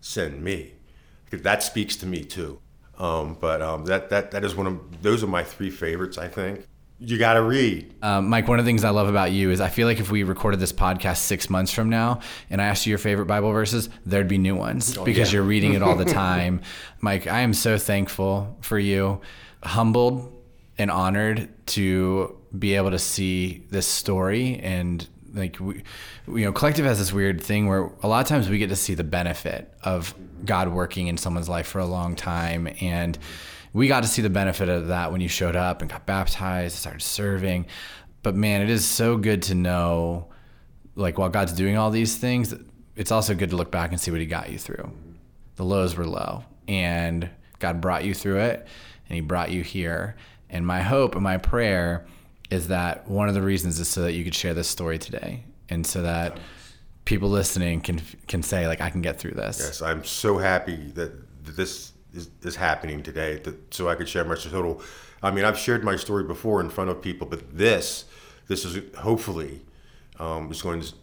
[0.05, 0.73] send me.
[1.31, 2.59] That speaks to me too.
[2.99, 6.27] Um, but um, that, that, that is one of those are my three favorites, I
[6.27, 6.65] think.
[6.99, 7.93] You got to read.
[8.01, 10.11] Um, Mike, one of the things I love about you is I feel like if
[10.11, 13.51] we recorded this podcast six months from now and I asked you your favorite Bible
[13.51, 15.37] verses, there'd be new ones oh, because yeah.
[15.37, 16.61] you're reading it all the time.
[17.01, 19.19] Mike, I am so thankful for you,
[19.63, 20.31] humbled
[20.77, 25.05] and honored to be able to see this story and
[25.35, 25.83] like we,
[26.27, 28.75] you know collective has this weird thing where a lot of times we get to
[28.75, 30.15] see the benefit of
[30.45, 32.67] god working in someone's life for a long time.
[32.81, 33.17] And
[33.73, 36.77] we got to see the benefit of that when you showed up and got baptized
[36.77, 37.67] started serving.
[38.23, 40.29] But man it is so good to know
[40.95, 42.53] like while god's doing all these things
[42.95, 44.89] it's also good to look back and see what he got you through.
[45.57, 47.29] The lows were low and
[47.59, 48.65] god brought you through it
[49.07, 50.15] and he brought you here.
[50.49, 52.05] And my hope and my prayer
[52.49, 55.43] is that one of the reasons is so that you could share this story today
[55.69, 56.39] and so that
[57.05, 59.59] people listening can can say like I can get through this.
[59.59, 61.11] Yes, I'm so happy that
[61.43, 64.81] this is, is happening today that so I could share my total
[65.23, 68.05] I mean, I've shared my story before in front of people, but this
[68.47, 69.61] this is hopefully
[70.19, 70.93] um, is going to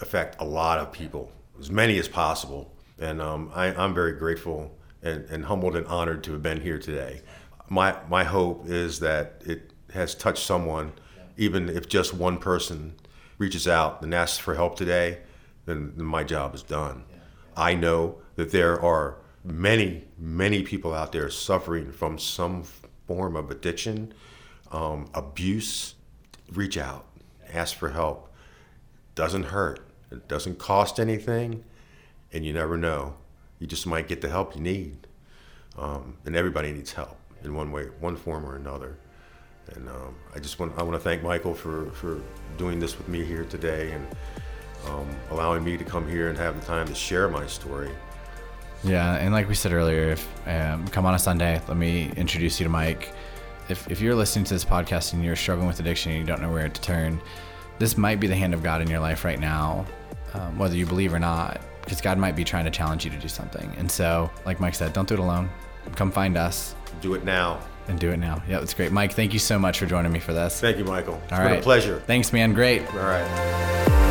[0.00, 2.72] affect a lot of people, as many as possible.
[3.00, 6.78] And um, I, I'm very grateful and, and humbled and honored to have been here
[6.78, 7.22] today
[7.68, 10.92] my my hope is that it has touched someone,
[11.36, 12.94] even if just one person
[13.38, 15.18] reaches out and asks for help today,
[15.66, 17.04] then, then my job is done.
[17.56, 22.64] I know that there are many many people out there suffering from some
[23.06, 24.12] form of addiction,
[24.72, 25.94] um, abuse.
[26.52, 27.06] Reach out,
[27.52, 28.32] ask for help.
[29.14, 29.80] Doesn't hurt.
[30.10, 31.64] It doesn't cost anything,
[32.32, 33.14] and you never know.
[33.58, 35.06] You just might get the help you need,
[35.78, 38.98] um, and everybody needs help in one way, one form or another.
[39.74, 42.20] And um, I just want I want to thank Michael for for
[42.56, 44.06] doing this with me here today and
[44.88, 47.90] um, allowing me to come here and have the time to share my story.
[48.82, 52.60] Yeah, and like we said earlier, if um, come on a Sunday, let me introduce
[52.60, 53.12] you to Mike.
[53.68, 56.42] If if you're listening to this podcast and you're struggling with addiction and you don't
[56.42, 57.20] know where to turn,
[57.78, 59.86] this might be the hand of God in your life right now,
[60.34, 63.18] um, whether you believe or not, because God might be trying to challenge you to
[63.18, 63.74] do something.
[63.78, 65.48] And so, like Mike said, don't do it alone.
[65.96, 67.60] Come find us do it now.
[67.88, 68.42] And do it now.
[68.48, 68.92] Yeah, that's great.
[68.92, 70.60] Mike, thank you so much for joining me for this.
[70.60, 71.20] Thank you, Michael.
[71.24, 72.00] It's All been a pleasure.
[72.06, 72.54] Thanks, man.
[72.54, 72.82] Great.
[72.94, 74.10] All right.